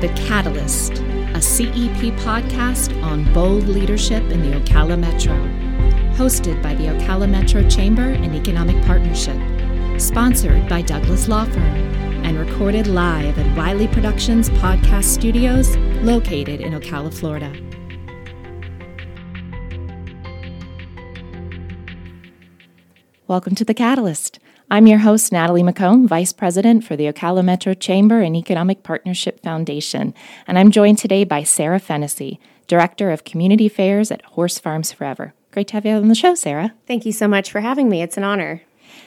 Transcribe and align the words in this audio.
The 0.00 0.08
Catalyst, 0.26 0.92
a 1.34 1.42
CEP 1.42 2.16
podcast 2.24 3.02
on 3.02 3.30
bold 3.34 3.64
leadership 3.64 4.22
in 4.30 4.40
the 4.40 4.58
Ocala 4.58 4.98
Metro. 4.98 5.34
Hosted 6.14 6.62
by 6.62 6.74
the 6.74 6.84
Ocala 6.84 7.28
Metro 7.28 7.68
Chamber 7.68 8.08
and 8.08 8.34
Economic 8.34 8.82
Partnership. 8.86 9.36
Sponsored 10.00 10.66
by 10.70 10.80
Douglas 10.80 11.28
Law 11.28 11.44
Firm. 11.44 11.76
And 12.24 12.38
recorded 12.38 12.86
live 12.86 13.38
at 13.38 13.58
Wiley 13.58 13.88
Productions 13.88 14.48
Podcast 14.48 15.04
Studios, 15.04 15.76
located 16.02 16.62
in 16.62 16.72
Ocala, 16.72 17.12
Florida. 17.12 17.52
Welcome 23.26 23.54
to 23.54 23.66
The 23.66 23.74
Catalyst. 23.74 24.38
I'm 24.72 24.86
your 24.86 25.00
host, 25.00 25.32
Natalie 25.32 25.64
McComb, 25.64 26.06
Vice 26.06 26.32
President 26.32 26.84
for 26.84 26.94
the 26.94 27.12
Ocala 27.12 27.44
Metro 27.44 27.74
Chamber 27.74 28.20
and 28.20 28.36
Economic 28.36 28.84
Partnership 28.84 29.42
Foundation, 29.42 30.14
and 30.46 30.56
I'm 30.56 30.70
joined 30.70 30.98
today 30.98 31.24
by 31.24 31.42
Sara 31.42 31.80
Fennessy, 31.80 32.38
Director 32.68 33.10
of 33.10 33.24
Community 33.24 33.66
Affairs 33.66 34.12
at 34.12 34.22
Horse 34.22 34.60
Farms 34.60 34.92
Forever. 34.92 35.34
Great 35.50 35.66
to 35.68 35.74
have 35.74 35.84
you 35.84 35.94
on 35.94 36.06
the 36.06 36.14
show, 36.14 36.36
Sara. 36.36 36.72
Thank 36.86 37.04
you 37.04 37.10
so 37.10 37.26
much 37.26 37.50
for 37.50 37.58
having 37.58 37.88
me. 37.88 38.00
It's 38.00 38.16
an 38.16 38.22
honor. 38.22 38.62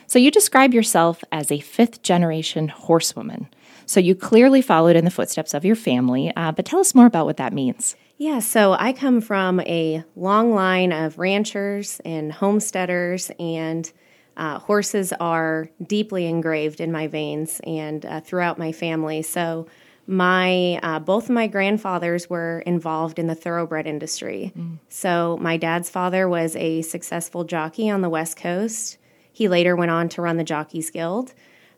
So, 0.06 0.20
you 0.20 0.32
describe 0.32 0.74
yourself 0.74 1.24
as 1.32 1.50
a 1.50 1.62
fifth 1.62 2.04
generation 2.04 2.68
horsewoman. 2.68 3.48
So, 3.86 4.02
you 4.02 4.16
clearly 4.16 4.62
followed 4.62 4.98
in 4.98 5.06
the 5.06 5.12
footsteps 5.12 5.54
of 5.54 5.64
your 5.64 5.78
family, 5.78 6.34
uh, 6.36 6.52
but 6.52 6.66
tell 6.66 6.82
us 6.82 6.94
more 6.94 7.06
about 7.06 7.26
what 7.26 7.38
that 7.38 7.54
means. 7.54 7.96
Yeah, 8.18 8.40
so 8.40 8.74
I 8.74 8.92
come 8.92 9.22
from 9.22 9.62
a 9.62 10.04
long 10.18 10.54
line 10.54 10.92
of 10.92 11.18
ranchers 11.18 12.02
and 12.04 12.34
homesteaders 12.34 13.32
and 13.40 13.90
uh, 14.36 14.60
horses 14.60 15.14
are 15.20 15.70
deeply 15.86 16.26
engraved 16.26 16.82
in 16.82 16.92
my 16.92 17.08
veins 17.08 17.62
and 17.66 18.06
uh, 18.06 18.22
throughout 18.22 18.58
my 18.58 18.72
family. 18.72 19.22
So, 19.22 19.68
my 20.06 20.80
uh, 20.84 21.00
both 21.00 21.26
of 21.26 21.30
my 21.30 21.48
grandfathers 21.48 22.30
were 22.30 22.60
involved 22.66 23.20
in 23.20 23.28
the 23.28 23.36
thoroughbred 23.36 23.88
industry. 23.88 24.52
Mm. 24.58 24.80
So, 24.90 25.38
my 25.40 25.58
dad's 25.58 25.90
father 25.90 26.28
was 26.28 26.56
a 26.56 26.82
successful 26.82 27.44
jockey 27.44 27.90
on 27.90 28.02
the 28.02 28.10
West 28.10 28.36
Coast. 28.36 28.98
He 29.32 29.48
later 29.48 29.76
went 29.76 29.92
on 29.92 30.10
to 30.10 30.22
run 30.22 30.38
the 30.38 30.44
Jockeys 30.44 30.90
Guild. 30.90 31.34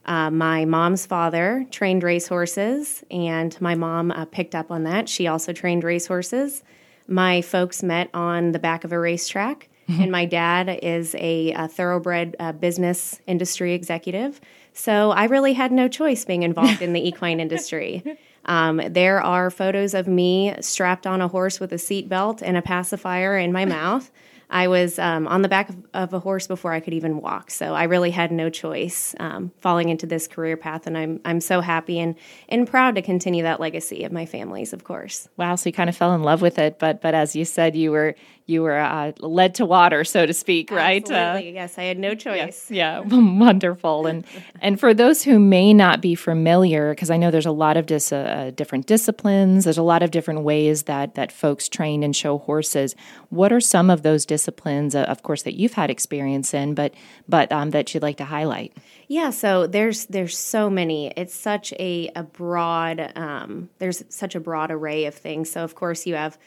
Uh, 0.06 0.30
my 0.30 0.66
mom's 0.66 1.06
father 1.06 1.66
trained 1.72 2.04
racehorses, 2.04 3.04
and 3.10 3.60
my 3.60 3.76
mom 3.76 4.12
uh, 4.12 4.26
picked 4.26 4.54
up 4.54 4.70
on 4.70 4.84
that. 4.84 5.10
She 5.10 5.28
also 5.28 5.52
trained 5.52 5.84
racehorses. 5.84 6.64
My 7.08 7.42
folks 7.42 7.82
met 7.82 8.10
on 8.14 8.52
the 8.52 8.60
back 8.60 8.84
of 8.84 8.92
a 8.92 9.00
racetrack. 9.00 9.70
And 10.00 10.12
my 10.12 10.26
dad 10.26 10.80
is 10.82 11.14
a, 11.16 11.52
a 11.52 11.68
thoroughbred 11.68 12.36
uh, 12.40 12.54
business 12.54 13.20
industry 13.28 13.74
executive. 13.74 14.42
So 14.74 15.12
I 15.12 15.26
really 15.26 15.54
had 15.54 15.72
no 15.72 15.88
choice 15.88 16.26
being 16.26 16.44
involved 16.44 16.82
in 16.82 16.94
the 16.94 17.08
equine 17.08 17.40
industry. 17.40 18.04
Um, 18.46 18.82
there 18.90 19.22
are 19.22 19.50
photos 19.50 19.94
of 19.94 20.08
me 20.08 20.56
strapped 20.60 21.06
on 21.06 21.22
a 21.22 21.28
horse 21.28 21.60
with 21.60 21.72
a 21.72 21.78
seatbelt 21.78 22.42
and 22.44 22.58
a 22.58 22.62
pacifier 22.62 23.38
in 23.38 23.52
my 23.52 23.66
mouth. 23.66 24.12
I 24.50 24.68
was 24.68 25.00
um, 25.00 25.28
on 25.28 25.42
the 25.42 25.50
back 25.50 25.70
of, 25.70 25.76
of, 25.94 26.14
a 26.14 26.20
horse 26.20 26.48
before 26.48 26.72
I 26.72 26.80
could 26.80 26.94
even 26.94 27.22
walk, 27.22 27.52
so 27.52 27.74
I 27.74 27.84
really 27.84 28.12
had 28.12 28.32
no 28.32 28.50
choice 28.50 29.16
um, 29.20 29.52
falling 29.60 29.90
into 29.90 30.06
this 30.06 30.28
career 30.28 30.56
path, 30.58 30.88
and 30.88 30.98
I'm 30.98 31.20
I'm 31.26 31.42
so 31.42 31.62
happy 31.62 32.00
and 32.00 32.16
and 32.50 32.68
proud 32.68 32.96
to 32.96 33.02
continue 33.02 33.44
that 33.44 33.60
legacy 33.60 34.04
of 34.04 34.12
my 34.12 34.26
family's, 34.26 34.74
of 34.74 34.84
course. 34.84 35.28
Wow, 35.38 35.56
so 35.56 35.70
you 35.70 35.74
kind 35.74 35.90
of 35.90 35.98
fell 35.98 36.14
in 36.14 36.24
love 36.24 36.42
with 36.42 36.60
it, 36.60 36.80
but 36.80 37.02
but 37.02 37.16
as 37.16 37.36
you 37.36 37.46
said, 37.46 37.76
you 37.76 37.92
were 37.92 38.16
you 38.48 38.62
were 38.62 38.78
uh, 38.78 39.12
led 39.20 39.56
to 39.56 39.66
water, 39.66 40.04
so 40.04 40.26
to 40.26 40.34
speak, 40.34 40.70
right? 40.70 41.02
Absolutely. 41.02 41.50
Uh, 41.50 41.62
yes, 41.62 41.78
I 41.78 41.84
had 41.84 41.98
no 41.98 42.14
choice. 42.14 42.70
Yeah, 42.70 43.04
yeah. 43.04 43.38
wonderful. 43.40 44.06
And 44.06 44.26
and 44.62 44.80
for 44.80 44.94
those 44.94 45.24
who 45.24 45.40
may 45.40 45.74
not 45.74 46.02
be 46.02 46.14
familiar, 46.14 46.92
because 46.92 47.10
I 47.10 47.18
know 47.18 47.32
there's 47.32 47.46
a 47.48 47.52
lot 47.52 47.76
of 47.76 47.88
dis- 47.88 48.12
uh, 48.12 48.52
different 48.56 48.86
disciplines, 48.86 49.64
there's 49.64 49.80
a 49.80 49.84
lot 49.84 50.04
of 50.04 50.12
different 50.12 50.42
ways 50.42 50.84
that 50.84 51.16
that 51.16 51.32
folks 51.32 51.68
train 51.68 52.04
and 52.04 52.16
show 52.16 52.38
horses. 52.38 52.96
What 53.30 53.52
are 53.52 53.60
some 53.60 53.90
of 53.90 54.04
those 54.04 54.26
disciplines, 54.26 54.35
uh, 54.96 55.02
of 55.04 55.24
course, 55.24 55.44
that 55.44 55.56
you've 55.56 55.74
had 55.74 55.90
experience 55.90 56.54
in, 56.54 56.74
but 56.74 56.94
but 57.28 57.52
um, 57.52 57.72
that 57.72 57.94
you'd 57.94 58.04
like 58.04 58.18
to 58.18 58.26
highlight? 58.26 58.76
Yeah, 59.08 59.30
so 59.30 59.68
there's 59.68 60.06
there's 60.08 60.38
so 60.38 60.70
many. 60.70 61.12
It's 61.16 61.34
such 61.34 61.74
a 61.74 62.12
a 62.16 62.24
broad 62.24 63.12
um, 63.16 63.70
there's 63.80 64.04
such 64.10 64.36
a 64.36 64.40
broad 64.40 64.72
array 64.72 65.06
of 65.06 65.16
things. 65.16 65.52
So 65.52 65.64
of 65.64 65.76
course 65.76 66.06
you 66.06 66.16
have 66.16 66.38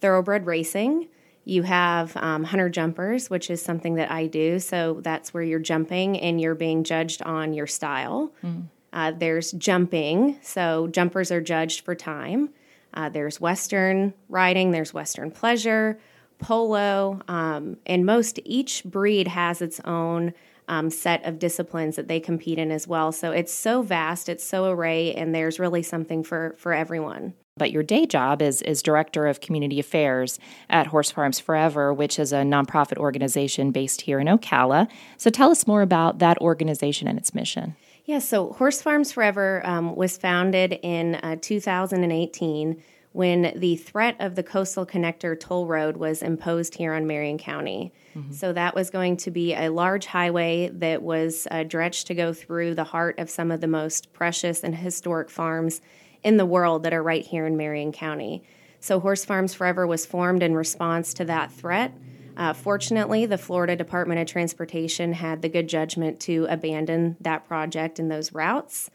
thoroughbred 0.00 0.46
racing. 0.46 1.08
You 1.44 1.62
have 1.62 2.16
um, 2.16 2.42
hunter 2.42 2.68
jumpers, 2.68 3.30
which 3.30 3.50
is 3.50 3.62
something 3.62 3.94
that 3.94 4.10
I 4.10 4.26
do. 4.26 4.58
So 4.58 5.00
that's 5.00 5.32
where 5.32 5.44
you're 5.44 5.60
jumping 5.60 6.18
and 6.18 6.40
you're 6.40 6.56
being 6.56 6.82
judged 6.82 7.22
on 7.22 7.54
your 7.54 7.68
style. 7.68 8.32
Mm. 8.42 8.64
Uh, 8.92 9.12
there's 9.12 9.52
jumping. 9.52 10.38
So 10.42 10.88
jumpers 10.88 11.30
are 11.30 11.40
judged 11.40 11.84
for 11.84 11.94
time. 11.94 12.50
Uh, 12.94 13.10
there's 13.10 13.40
Western 13.40 14.14
riding, 14.28 14.70
there's 14.70 14.94
Western 14.94 15.30
pleasure, 15.30 16.00
polo, 16.38 17.20
um, 17.28 17.76
and 17.86 18.06
most 18.06 18.38
each 18.44 18.84
breed 18.84 19.28
has 19.28 19.62
its 19.62 19.80
own 19.84 20.32
um, 20.68 20.90
set 20.90 21.24
of 21.24 21.38
disciplines 21.38 21.96
that 21.96 22.08
they 22.08 22.20
compete 22.20 22.58
in 22.58 22.70
as 22.70 22.88
well. 22.88 23.12
So 23.12 23.30
it's 23.30 23.52
so 23.52 23.82
vast, 23.82 24.28
it's 24.28 24.44
so 24.44 24.70
array, 24.70 25.14
and 25.14 25.34
there's 25.34 25.58
really 25.58 25.82
something 25.82 26.24
for 26.24 26.54
for 26.58 26.72
everyone. 26.72 27.34
But 27.58 27.70
your 27.70 27.82
day 27.82 28.04
job 28.04 28.42
is, 28.42 28.60
is 28.62 28.82
Director 28.82 29.26
of 29.26 29.40
Community 29.40 29.80
Affairs 29.80 30.38
at 30.68 30.88
Horse 30.88 31.10
Farms 31.10 31.40
Forever, 31.40 31.92
which 31.94 32.18
is 32.18 32.30
a 32.30 32.42
nonprofit 32.42 32.98
organization 32.98 33.70
based 33.70 34.02
here 34.02 34.20
in 34.20 34.26
Ocala. 34.26 34.88
So 35.16 35.30
tell 35.30 35.50
us 35.50 35.66
more 35.66 35.80
about 35.80 36.18
that 36.18 36.36
organization 36.38 37.08
and 37.08 37.18
its 37.18 37.34
mission. 37.34 37.74
Yeah, 38.04 38.18
so 38.18 38.52
Horse 38.52 38.82
Farms 38.82 39.10
Forever 39.10 39.62
um, 39.64 39.96
was 39.96 40.18
founded 40.18 40.78
in 40.82 41.14
uh, 41.16 41.36
2018 41.40 42.82
when 43.16 43.50
the 43.56 43.76
threat 43.76 44.14
of 44.20 44.34
the 44.34 44.42
Coastal 44.42 44.84
Connector 44.84 45.40
toll 45.40 45.66
road 45.66 45.96
was 45.96 46.20
imposed 46.20 46.74
here 46.74 46.92
on 46.92 47.06
Marion 47.06 47.38
County. 47.38 47.90
Mm-hmm. 48.14 48.32
So 48.32 48.52
that 48.52 48.74
was 48.74 48.90
going 48.90 49.16
to 49.16 49.30
be 49.30 49.54
a 49.54 49.70
large 49.70 50.04
highway 50.04 50.68
that 50.74 51.02
was 51.02 51.48
uh, 51.50 51.62
dredged 51.62 52.08
to 52.08 52.14
go 52.14 52.34
through 52.34 52.74
the 52.74 52.84
heart 52.84 53.18
of 53.18 53.30
some 53.30 53.50
of 53.50 53.62
the 53.62 53.68
most 53.68 54.12
precious 54.12 54.62
and 54.62 54.74
historic 54.74 55.30
farms 55.30 55.80
in 56.22 56.36
the 56.36 56.44
world 56.44 56.82
that 56.82 56.92
are 56.92 57.02
right 57.02 57.24
here 57.24 57.46
in 57.46 57.56
Marion 57.56 57.90
County. 57.90 58.42
So, 58.80 59.00
Horse 59.00 59.24
Farms 59.24 59.54
Forever 59.54 59.86
was 59.86 60.04
formed 60.04 60.42
in 60.42 60.54
response 60.54 61.14
to 61.14 61.24
that 61.24 61.50
threat. 61.50 61.94
Uh, 62.36 62.52
fortunately, 62.52 63.24
the 63.24 63.38
Florida 63.38 63.74
Department 63.74 64.20
of 64.20 64.26
Transportation 64.26 65.14
had 65.14 65.40
the 65.40 65.48
good 65.48 65.70
judgment 65.70 66.20
to 66.20 66.46
abandon 66.50 67.16
that 67.20 67.48
project 67.48 67.98
and 67.98 68.10
those 68.10 68.34
routes. 68.34 68.90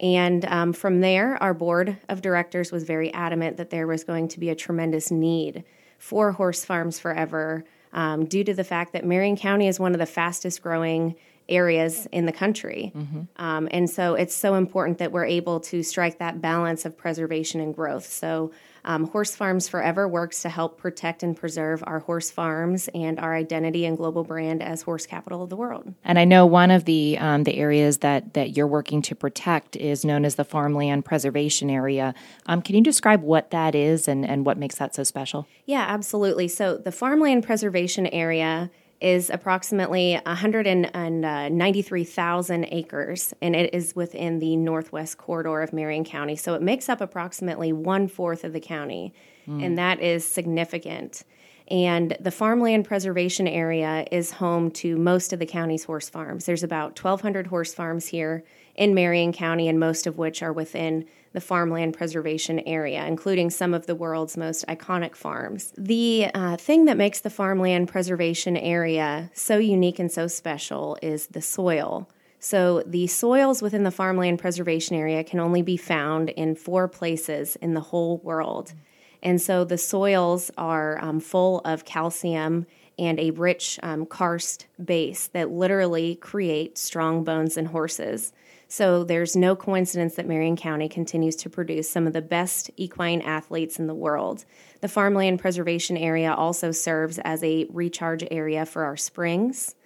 And 0.00 0.44
um, 0.46 0.72
from 0.72 1.00
there, 1.00 1.42
our 1.42 1.54
board 1.54 1.96
of 2.08 2.20
directors 2.20 2.70
was 2.70 2.84
very 2.84 3.12
adamant 3.14 3.56
that 3.56 3.70
there 3.70 3.86
was 3.86 4.04
going 4.04 4.28
to 4.28 4.40
be 4.40 4.50
a 4.50 4.54
tremendous 4.54 5.10
need 5.10 5.64
for 5.98 6.32
Horse 6.32 6.64
Farms 6.64 6.98
Forever 6.98 7.64
um, 7.92 8.26
due 8.26 8.44
to 8.44 8.52
the 8.52 8.64
fact 8.64 8.92
that 8.92 9.04
Marion 9.04 9.36
County 9.36 9.68
is 9.68 9.80
one 9.80 9.92
of 9.92 9.98
the 9.98 10.06
fastest 10.06 10.62
growing 10.62 11.16
areas 11.48 12.06
in 12.12 12.26
the 12.26 12.32
country. 12.32 12.92
Mm-hmm. 12.94 13.22
Um, 13.36 13.68
and 13.70 13.88
so 13.88 14.14
it's 14.14 14.34
so 14.34 14.54
important 14.54 14.98
that 14.98 15.12
we're 15.12 15.24
able 15.26 15.60
to 15.60 15.82
strike 15.82 16.18
that 16.18 16.40
balance 16.40 16.84
of 16.84 16.96
preservation 16.96 17.60
and 17.60 17.74
growth. 17.74 18.06
So, 18.06 18.52
um, 18.86 19.08
Horse 19.08 19.34
Farms 19.34 19.68
Forever 19.68 20.06
works 20.06 20.42
to 20.42 20.48
help 20.48 20.78
protect 20.78 21.24
and 21.24 21.36
preserve 21.36 21.82
our 21.88 21.98
horse 21.98 22.30
farms 22.30 22.88
and 22.94 23.18
our 23.18 23.34
identity 23.34 23.84
and 23.84 23.96
global 23.96 24.22
brand 24.22 24.62
as 24.62 24.82
horse 24.82 25.06
capital 25.06 25.42
of 25.42 25.50
the 25.50 25.56
world. 25.56 25.92
And 26.04 26.20
I 26.20 26.24
know 26.24 26.46
one 26.46 26.70
of 26.70 26.84
the 26.84 27.18
um, 27.18 27.42
the 27.42 27.56
areas 27.56 27.98
that 27.98 28.34
that 28.34 28.56
you're 28.56 28.68
working 28.68 29.02
to 29.02 29.16
protect 29.16 29.74
is 29.74 30.04
known 30.04 30.24
as 30.24 30.36
the 30.36 30.44
Farmland 30.44 31.04
Preservation 31.04 31.68
Area. 31.68 32.14
Um, 32.46 32.62
can 32.62 32.76
you 32.76 32.80
describe 32.80 33.22
what 33.22 33.50
that 33.50 33.74
is 33.74 34.06
and, 34.06 34.24
and 34.24 34.46
what 34.46 34.56
makes 34.56 34.76
that 34.76 34.94
so 34.94 35.02
special? 35.02 35.48
Yeah, 35.64 35.84
absolutely. 35.88 36.46
So 36.46 36.76
the 36.76 36.92
Farmland 36.92 37.42
Preservation 37.42 38.06
Area 38.06 38.70
is 39.00 39.30
approximately 39.30 40.20
193,000 40.24 42.68
acres, 42.70 43.34
and 43.42 43.56
it 43.56 43.74
is 43.74 43.94
within 43.94 44.38
the 44.38 44.56
northwest 44.56 45.18
corridor 45.18 45.60
of 45.62 45.72
Marion 45.72 46.04
County. 46.04 46.36
So 46.36 46.54
it 46.54 46.62
makes 46.62 46.88
up 46.88 47.00
approximately 47.00 47.72
one 47.72 48.06
fourth 48.08 48.44
of 48.44 48.52
the 48.52 48.60
county, 48.60 49.12
mm. 49.46 49.64
and 49.64 49.78
that 49.78 50.00
is 50.00 50.26
significant. 50.26 51.22
And 51.68 52.16
the 52.20 52.30
farmland 52.30 52.84
preservation 52.84 53.48
area 53.48 54.06
is 54.12 54.30
home 54.32 54.70
to 54.72 54.96
most 54.96 55.32
of 55.32 55.40
the 55.40 55.46
county's 55.46 55.84
horse 55.84 56.08
farms. 56.08 56.46
There's 56.46 56.62
about 56.62 57.02
1,200 57.02 57.48
horse 57.48 57.74
farms 57.74 58.06
here 58.06 58.44
in 58.76 58.94
Marion 58.94 59.32
County, 59.32 59.66
and 59.68 59.80
most 59.80 60.06
of 60.06 60.16
which 60.16 60.42
are 60.42 60.52
within 60.52 61.06
the 61.36 61.40
farmland 61.42 61.92
preservation 61.92 62.60
area, 62.60 63.04
including 63.04 63.50
some 63.50 63.74
of 63.74 63.84
the 63.84 63.94
world's 63.94 64.38
most 64.38 64.66
iconic 64.68 65.14
farms. 65.14 65.70
The 65.76 66.30
uh, 66.32 66.56
thing 66.56 66.86
that 66.86 66.96
makes 66.96 67.20
the 67.20 67.28
farmland 67.28 67.88
preservation 67.88 68.56
area 68.56 69.30
so 69.34 69.58
unique 69.58 69.98
and 69.98 70.10
so 70.10 70.28
special 70.28 70.96
is 71.02 71.26
the 71.26 71.42
soil. 71.42 72.08
So, 72.40 72.82
the 72.86 73.06
soils 73.06 73.60
within 73.60 73.82
the 73.82 73.90
farmland 73.90 74.38
preservation 74.38 74.96
area 74.96 75.22
can 75.24 75.38
only 75.38 75.60
be 75.60 75.76
found 75.76 76.30
in 76.30 76.54
four 76.54 76.88
places 76.88 77.56
in 77.56 77.74
the 77.74 77.80
whole 77.80 78.16
world. 78.24 78.72
And 79.22 79.38
so, 79.38 79.62
the 79.62 79.76
soils 79.76 80.50
are 80.56 80.98
um, 81.04 81.20
full 81.20 81.60
of 81.66 81.84
calcium 81.84 82.64
and 82.98 83.20
a 83.20 83.30
rich 83.32 83.78
um, 83.82 84.06
karst 84.06 84.68
base 84.82 85.26
that 85.34 85.50
literally 85.50 86.14
create 86.14 86.78
strong 86.78 87.24
bones 87.24 87.58
in 87.58 87.66
horses. 87.66 88.32
So 88.68 89.04
there's 89.04 89.36
no 89.36 89.54
coincidence 89.54 90.16
that 90.16 90.26
Marion 90.26 90.56
County 90.56 90.88
continues 90.88 91.36
to 91.36 91.50
produce 91.50 91.88
some 91.88 92.06
of 92.06 92.12
the 92.12 92.22
best 92.22 92.70
equine 92.76 93.22
athletes 93.22 93.78
in 93.78 93.86
the 93.86 93.94
world. 93.94 94.44
The 94.80 94.88
farmland 94.88 95.38
preservation 95.38 95.96
area 95.96 96.32
also 96.32 96.72
serves 96.72 97.18
as 97.20 97.44
a 97.44 97.66
recharge 97.70 98.24
area 98.30 98.66
for 98.66 98.84
our 98.84 98.96
springs. 98.96 99.76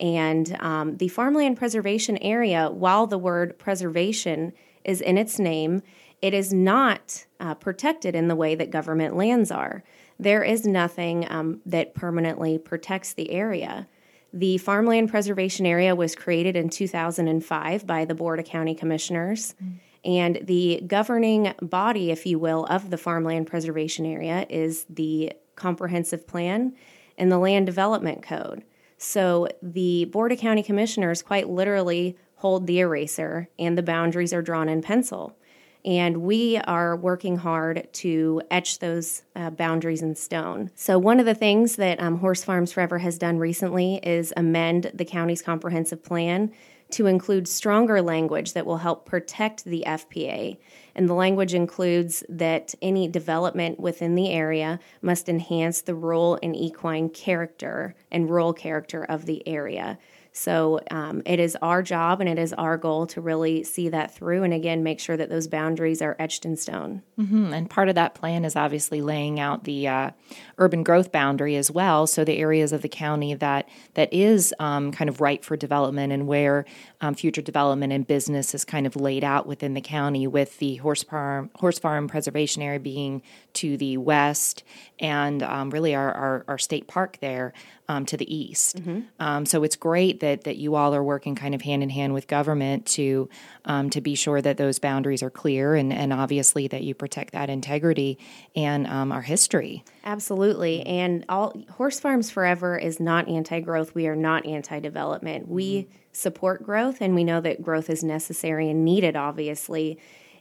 And 0.00 0.56
um, 0.60 0.96
the 0.98 1.08
farmland 1.08 1.56
preservation 1.56 2.16
area, 2.18 2.70
while 2.70 3.08
the 3.08 3.18
word 3.18 3.58
preservation 3.58 4.52
is 4.84 5.00
in 5.00 5.18
its 5.18 5.40
name, 5.40 5.82
it 6.22 6.34
is 6.34 6.52
not 6.52 7.26
uh, 7.40 7.54
protected 7.54 8.14
in 8.14 8.28
the 8.28 8.36
way 8.36 8.54
that 8.54 8.70
government 8.70 9.16
lands 9.16 9.50
are. 9.50 9.82
There 10.18 10.42
is 10.42 10.64
nothing 10.64 11.30
um, 11.30 11.60
that 11.66 11.94
permanently 11.94 12.58
protects 12.58 13.12
the 13.12 13.30
area. 13.30 13.88
The 14.32 14.58
Farmland 14.58 15.08
Preservation 15.08 15.64
Area 15.64 15.94
was 15.94 16.14
created 16.14 16.56
in 16.56 16.68
2005 16.68 17.86
by 17.86 18.04
the 18.04 18.14
Board 18.14 18.38
of 18.38 18.44
County 18.44 18.74
Commissioners. 18.74 19.54
Mm. 19.62 19.80
And 20.04 20.40
the 20.42 20.82
governing 20.86 21.54
body, 21.60 22.10
if 22.10 22.24
you 22.24 22.38
will, 22.38 22.66
of 22.66 22.90
the 22.90 22.98
Farmland 22.98 23.46
Preservation 23.46 24.06
Area 24.06 24.46
is 24.48 24.86
the 24.88 25.32
Comprehensive 25.56 26.26
Plan 26.26 26.74
and 27.16 27.32
the 27.32 27.38
Land 27.38 27.66
Development 27.66 28.22
Code. 28.22 28.64
So 28.96 29.48
the 29.62 30.04
Board 30.06 30.32
of 30.32 30.38
County 30.38 30.62
Commissioners 30.62 31.22
quite 31.22 31.48
literally 31.48 32.16
hold 32.36 32.66
the 32.66 32.78
eraser, 32.78 33.48
and 33.58 33.76
the 33.76 33.82
boundaries 33.82 34.32
are 34.32 34.42
drawn 34.42 34.68
in 34.68 34.80
pencil. 34.82 35.36
And 35.84 36.18
we 36.18 36.58
are 36.58 36.96
working 36.96 37.36
hard 37.36 37.88
to 37.94 38.42
etch 38.50 38.78
those 38.80 39.22
uh, 39.36 39.50
boundaries 39.50 40.02
in 40.02 40.14
stone. 40.14 40.70
So, 40.74 40.98
one 40.98 41.20
of 41.20 41.26
the 41.26 41.34
things 41.34 41.76
that 41.76 42.00
um, 42.00 42.18
Horse 42.18 42.44
Farms 42.44 42.72
Forever 42.72 42.98
has 42.98 43.18
done 43.18 43.38
recently 43.38 44.00
is 44.02 44.32
amend 44.36 44.90
the 44.92 45.04
county's 45.04 45.42
comprehensive 45.42 46.02
plan 46.02 46.52
to 46.90 47.06
include 47.06 47.46
stronger 47.46 48.00
language 48.00 48.54
that 48.54 48.64
will 48.64 48.78
help 48.78 49.04
protect 49.04 49.64
the 49.64 49.84
FPA. 49.86 50.56
And 50.94 51.08
the 51.08 51.14
language 51.14 51.54
includes 51.54 52.24
that 52.28 52.74
any 52.80 53.08
development 53.08 53.78
within 53.78 54.14
the 54.14 54.30
area 54.30 54.80
must 55.02 55.28
enhance 55.28 55.82
the 55.82 55.94
rural 55.94 56.38
and 56.42 56.56
equine 56.56 57.10
character 57.10 57.94
and 58.10 58.30
rural 58.30 58.52
character 58.52 59.04
of 59.04 59.26
the 59.26 59.46
area. 59.46 59.98
So 60.38 60.78
um, 60.92 61.22
it 61.26 61.40
is 61.40 61.56
our 61.60 61.82
job 61.82 62.20
and 62.20 62.28
it 62.28 62.38
is 62.38 62.52
our 62.52 62.76
goal 62.76 63.08
to 63.08 63.20
really 63.20 63.64
see 63.64 63.88
that 63.88 64.14
through 64.14 64.44
and 64.44 64.54
again 64.54 64.84
make 64.84 65.00
sure 65.00 65.16
that 65.16 65.28
those 65.28 65.48
boundaries 65.48 66.00
are 66.00 66.14
etched 66.20 66.44
in 66.44 66.56
stone. 66.56 67.02
Mm-hmm. 67.18 67.52
And 67.52 67.68
part 67.68 67.88
of 67.88 67.96
that 67.96 68.14
plan 68.14 68.44
is 68.44 68.54
obviously 68.54 69.02
laying 69.02 69.40
out 69.40 69.64
the 69.64 69.88
uh, 69.88 70.10
urban 70.58 70.82
growth 70.82 71.10
boundary 71.10 71.56
as 71.56 71.70
well. 71.70 72.06
So 72.06 72.24
the 72.24 72.38
areas 72.38 72.72
of 72.72 72.82
the 72.82 72.88
county 72.88 73.34
that 73.34 73.68
that 73.94 74.12
is 74.12 74.54
um, 74.58 74.92
kind 74.92 75.08
of 75.08 75.20
ripe 75.20 75.44
for 75.44 75.56
development 75.56 76.12
and 76.12 76.26
where 76.26 76.64
um, 77.00 77.14
future 77.14 77.42
development 77.42 77.92
and 77.92 78.06
business 78.06 78.54
is 78.54 78.64
kind 78.64 78.86
of 78.86 78.96
laid 78.96 79.24
out 79.24 79.46
within 79.46 79.74
the 79.74 79.80
county, 79.80 80.26
with 80.26 80.58
the 80.58 80.76
horse 80.76 81.02
farm 81.02 81.50
horse 81.56 81.78
farm 81.78 82.08
preservation 82.08 82.62
area 82.62 82.80
being 82.80 83.22
to 83.54 83.76
the 83.76 83.96
west, 83.96 84.64
and 84.98 85.42
um, 85.42 85.70
really 85.70 85.94
our, 85.94 86.12
our, 86.12 86.44
our 86.48 86.58
state 86.58 86.86
park 86.86 87.18
there 87.20 87.52
um, 87.88 88.04
to 88.06 88.16
the 88.16 88.34
east. 88.34 88.76
Mm-hmm. 88.76 89.00
Um, 89.18 89.46
so 89.46 89.62
it's 89.62 89.76
great 89.76 90.20
that 90.20 90.44
that 90.44 90.56
you 90.56 90.74
all 90.74 90.94
are 90.94 91.02
working 91.02 91.34
kind 91.34 91.54
of 91.54 91.62
hand 91.62 91.82
in 91.82 91.90
hand 91.90 92.12
with 92.14 92.26
government 92.26 92.86
to 92.86 93.28
um, 93.64 93.90
to 93.90 94.00
be 94.00 94.14
sure 94.14 94.42
that 94.42 94.56
those 94.56 94.78
boundaries 94.78 95.22
are 95.22 95.30
clear 95.30 95.74
and 95.74 95.92
and 95.92 96.12
obviously 96.12 96.68
that 96.68 96.82
you 96.82 96.94
protect 96.94 97.32
that 97.32 97.48
integrity 97.48 98.18
and 98.54 98.86
um, 98.86 99.12
our 99.12 99.22
history. 99.22 99.84
Absolutely, 100.04 100.47
and 100.56 101.24
all 101.28 101.54
horse 101.76 102.00
farms 102.00 102.30
forever 102.30 102.76
is 102.76 103.00
not 103.00 103.28
anti-growth. 103.28 103.94
We 103.94 104.06
are 104.06 104.16
not 104.16 104.46
anti-development. 104.46 105.48
We 105.48 105.82
mm-hmm. 105.82 105.92
support 106.12 106.62
growth, 106.62 106.98
and 107.00 107.14
we 107.14 107.24
know 107.24 107.40
that 107.40 107.62
growth 107.62 107.90
is 107.90 108.02
necessary 108.02 108.70
and 108.70 108.84
needed. 108.84 109.16
Obviously 109.16 109.98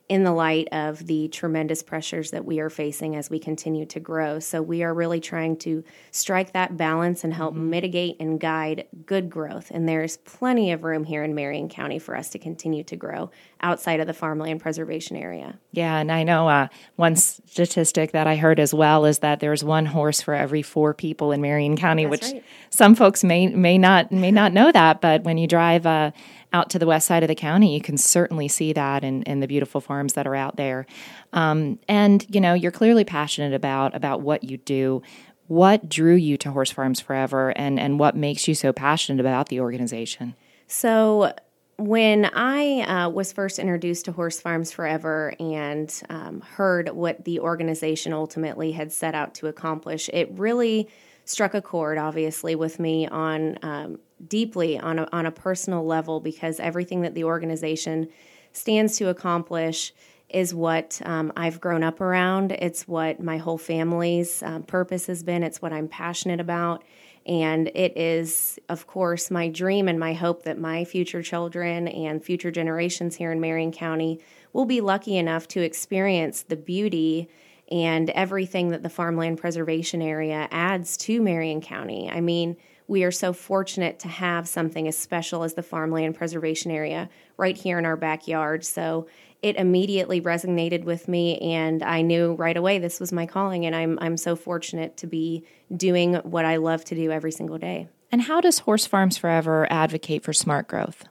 in 0.09 0.24
the 0.24 0.31
light 0.31 0.68
of 0.71 1.06
the 1.06 1.27
tremendous 1.30 1.83
pressures 1.83 2.31
that 2.31 2.45
we 2.45 2.59
are 2.59 2.69
facing 2.69 3.15
as 3.15 3.30
we 3.30 3.39
continue 3.39 3.86
to 3.88 4.00
grow. 4.00 4.39
So, 4.39 4.62
we 4.62 4.83
are 4.83 4.94
really 4.94 5.19
trying 5.19 5.57
to 5.57 5.83
strike 6.12 6.54
that 6.54 6.77
balance 6.77 7.24
and 7.24 7.33
help 7.33 7.54
mm-hmm. 7.54 7.69
mitigate 7.69 8.18
and 8.19 8.39
guide 8.39 8.88
good 9.06 9.30
growth. 9.30 9.71
And 9.71 9.88
there's 9.88 10.18
plenty 10.18 10.71
of 10.71 10.83
room 10.83 11.04
here 11.04 11.24
in 11.24 11.36
Marion 11.36 11.69
County 11.69 12.00
for 12.00 12.15
us 12.15 12.30
to 12.30 12.39
continue 12.39 12.83
to 12.86 12.95
grow 12.95 13.31
outside 13.62 14.00
of 14.00 14.07
the 14.07 14.13
farmland 14.13 14.62
preservation 14.62 15.18
area. 15.18 15.59
Yeah, 15.71 15.98
and 15.98 16.12
I 16.12 16.24
know 16.24 16.48
uh, 16.48 16.68
one 16.95 17.15
statistic 17.15 18.12
that 18.12 18.27
I 18.27 18.36
heard 18.36 18.60
as 18.60 18.74
well 18.74 19.06
is 19.06 19.19
that 19.19 19.39
there's 19.39 19.63
one 19.63 19.86
horse 19.86 20.21
for 20.21 20.33
every 20.33 20.62
four 20.62 20.94
people 20.94 21.31
in 21.31 21.42
Marion 21.42 21.75
County, 21.75 22.06
That's 22.06 22.12
which 22.12 22.33
right. 22.33 22.44
some 22.69 22.95
folks 22.95 23.24
may 23.24 23.48
may 23.48 23.77
not 23.77 24.12
may 24.12 24.31
not 24.31 24.53
know 24.53 24.71
that, 24.71 25.01
but 25.01 25.24
when 25.24 25.38
you 25.38 25.48
drive 25.48 25.86
uh, 25.86 26.12
out 26.53 26.69
to 26.71 26.79
the 26.79 26.85
west 26.85 27.07
side 27.07 27.23
of 27.23 27.27
the 27.27 27.35
county, 27.35 27.73
you 27.73 27.81
can 27.81 27.97
certainly 27.97 28.47
see 28.47 28.73
that 28.73 29.03
in, 29.03 29.23
in 29.23 29.39
the 29.39 29.47
beautiful 29.47 29.81
farms 29.81 30.13
that 30.13 30.25
are 30.25 30.35
out 30.35 30.55
there. 30.55 30.85
Um, 31.33 31.79
and 31.88 32.25
you 32.29 32.41
know, 32.41 32.53
you're 32.53 32.71
clearly 32.71 33.03
passionate 33.03 33.53
about 33.53 33.95
about 33.95 34.21
what 34.21 34.44
you 34.44 34.57
do. 34.57 35.01
What 35.47 35.88
drew 35.88 36.15
you 36.15 36.35
to 36.38 36.51
Horse 36.51 36.71
Farms 36.71 36.99
Forever, 36.99 37.49
and 37.57 37.79
and 37.79 37.99
what 37.99 38.15
makes 38.15 38.47
you 38.47 38.55
so 38.55 38.73
passionate 38.73 39.19
about 39.19 39.49
the 39.49 39.59
organization? 39.59 40.35
So 40.67 41.33
when 41.77 42.25
I 42.33 42.81
uh, 42.81 43.09
was 43.09 43.31
first 43.31 43.59
introduced 43.59 44.05
to 44.05 44.11
Horse 44.11 44.39
Farms 44.39 44.71
Forever 44.71 45.33
and 45.39 45.93
um, 46.09 46.41
heard 46.41 46.89
what 46.89 47.23
the 47.23 47.39
organization 47.39 48.13
ultimately 48.13 48.71
had 48.71 48.91
set 48.91 49.13
out 49.13 49.35
to 49.35 49.47
accomplish, 49.47 50.09
it 50.11 50.29
really 50.33 50.89
struck 51.23 51.53
a 51.53 51.61
chord, 51.61 51.97
obviously, 51.97 52.55
with 52.55 52.79
me 52.79 53.07
on 53.07 53.59
um, 53.61 54.00
deeply 54.25 54.79
on 54.79 54.99
a, 54.99 55.07
on 55.11 55.25
a 55.25 55.31
personal 55.31 55.85
level 55.85 56.19
because 56.19 56.59
everything 56.59 57.01
that 57.01 57.13
the 57.13 57.23
organization 57.23 58.07
stands 58.51 58.97
to 58.97 59.09
accomplish 59.09 59.93
is 60.29 60.53
what 60.53 61.01
um, 61.05 61.31
I've 61.37 61.61
grown 61.61 61.83
up 61.83 62.01
around. 62.01 62.51
It's 62.51 62.87
what 62.87 63.21
my 63.21 63.37
whole 63.37 63.57
family's 63.57 64.43
um, 64.43 64.63
purpose 64.63 65.07
has 65.07 65.23
been. 65.23 65.43
It's 65.43 65.61
what 65.61 65.71
I'm 65.71 65.87
passionate 65.87 66.39
about. 66.39 66.83
And 67.25 67.69
it 67.75 67.97
is, 67.97 68.57
of 68.69 68.87
course, 68.87 69.29
my 69.29 69.49
dream 69.49 69.87
and 69.87 69.99
my 69.99 70.13
hope 70.13 70.43
that 70.43 70.57
my 70.57 70.85
future 70.85 71.21
children 71.21 71.87
and 71.87 72.23
future 72.23 72.51
generations 72.51 73.15
here 73.15 73.31
in 73.31 73.41
Marion 73.41 73.71
County 73.71 74.21
will 74.53 74.65
be 74.65 74.81
lucky 74.81 75.17
enough 75.17 75.47
to 75.49 75.61
experience 75.61 76.43
the 76.43 76.55
beauty 76.55 77.29
and 77.69 78.09
everything 78.11 78.69
that 78.69 78.81
the 78.81 78.89
farmland 78.89 79.37
preservation 79.37 80.01
area 80.01 80.47
adds 80.51 80.95
to 80.95 81.21
Marion 81.21 81.59
County. 81.59 82.09
I 82.09 82.21
mean, 82.21 82.55
we 82.88 83.04
are 83.04 83.12
so 83.12 83.34
fortunate 83.34 84.00
to 84.00 84.07
have 84.07 84.48
something 84.48 84.88
as 84.88 84.98
special 84.98 85.44
as 85.44 85.54
the 85.54 85.63
farmland 85.63 86.16
preservation 86.16 86.72
area 86.72 87.10
right 87.36 87.58
here 87.58 87.77
in 87.77 87.86
our 87.86 87.98
backyard. 87.98 88.63
So 88.65 89.08
it 89.41 89.56
immediately 89.58 90.22
resonated 90.22 90.84
with 90.84 91.08
me, 91.08 91.38
and 91.39 91.84
I 91.84 92.01
knew 92.01 92.34
right 92.34 92.58
away 92.58 92.79
this 92.79 93.00
was 93.00 93.13
my 93.13 93.25
calling. 93.25 93.65
And 93.65 93.75
I'm 93.75 94.00
I'm 94.01 94.17
so 94.17 94.36
fortunate 94.36 94.98
to 94.98 95.08
be 95.08 95.46
doing 95.75 96.15
what 96.15 96.46
I 96.46 96.58
love 96.58 96.84
to 96.86 96.96
do 96.96 97.12
every 97.12 97.32
single 97.32 97.58
day. 97.58 97.88
And 98.12 98.24
how 98.24 98.41
does 98.41 98.60
Horse 98.60 98.86
Farms 98.86 99.17
Forever 99.17 99.67
advocate 99.70 100.24
for 100.24 100.34
smart 100.34 100.67
growth? 100.67 101.06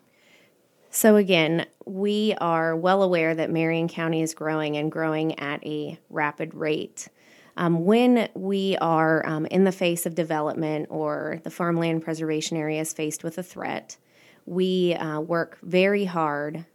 So, 0.90 1.16
again, 1.16 1.66
we 1.85 2.35
are 2.40 2.75
well 2.75 3.02
aware 3.02 3.35
that 3.35 3.50
Marion 3.50 3.87
County 3.87 4.23
is 4.23 4.33
growing 4.33 4.78
and 4.78 4.90
growing 4.90 5.38
at 5.38 5.64
a 5.66 5.99
rapid 6.09 6.54
rate. 6.54 7.09
Um, 7.56 7.84
when 7.84 8.28
we 8.34 8.76
are 8.80 9.26
um, 9.26 9.46
in 9.46 9.64
the 9.64 9.72
face 9.72 10.04
of 10.04 10.14
development 10.14 10.88
or 10.90 11.40
the 11.42 11.50
farmland 11.50 12.02
preservation 12.02 12.56
area 12.56 12.80
is 12.80 12.92
faced 12.92 13.25
with 13.25 13.38
a 13.38 13.42
threat, 13.42 13.96
we 14.44 14.94
uh, 14.94 15.20
work 15.20 15.58
very 15.62 16.04
hard 16.04 16.66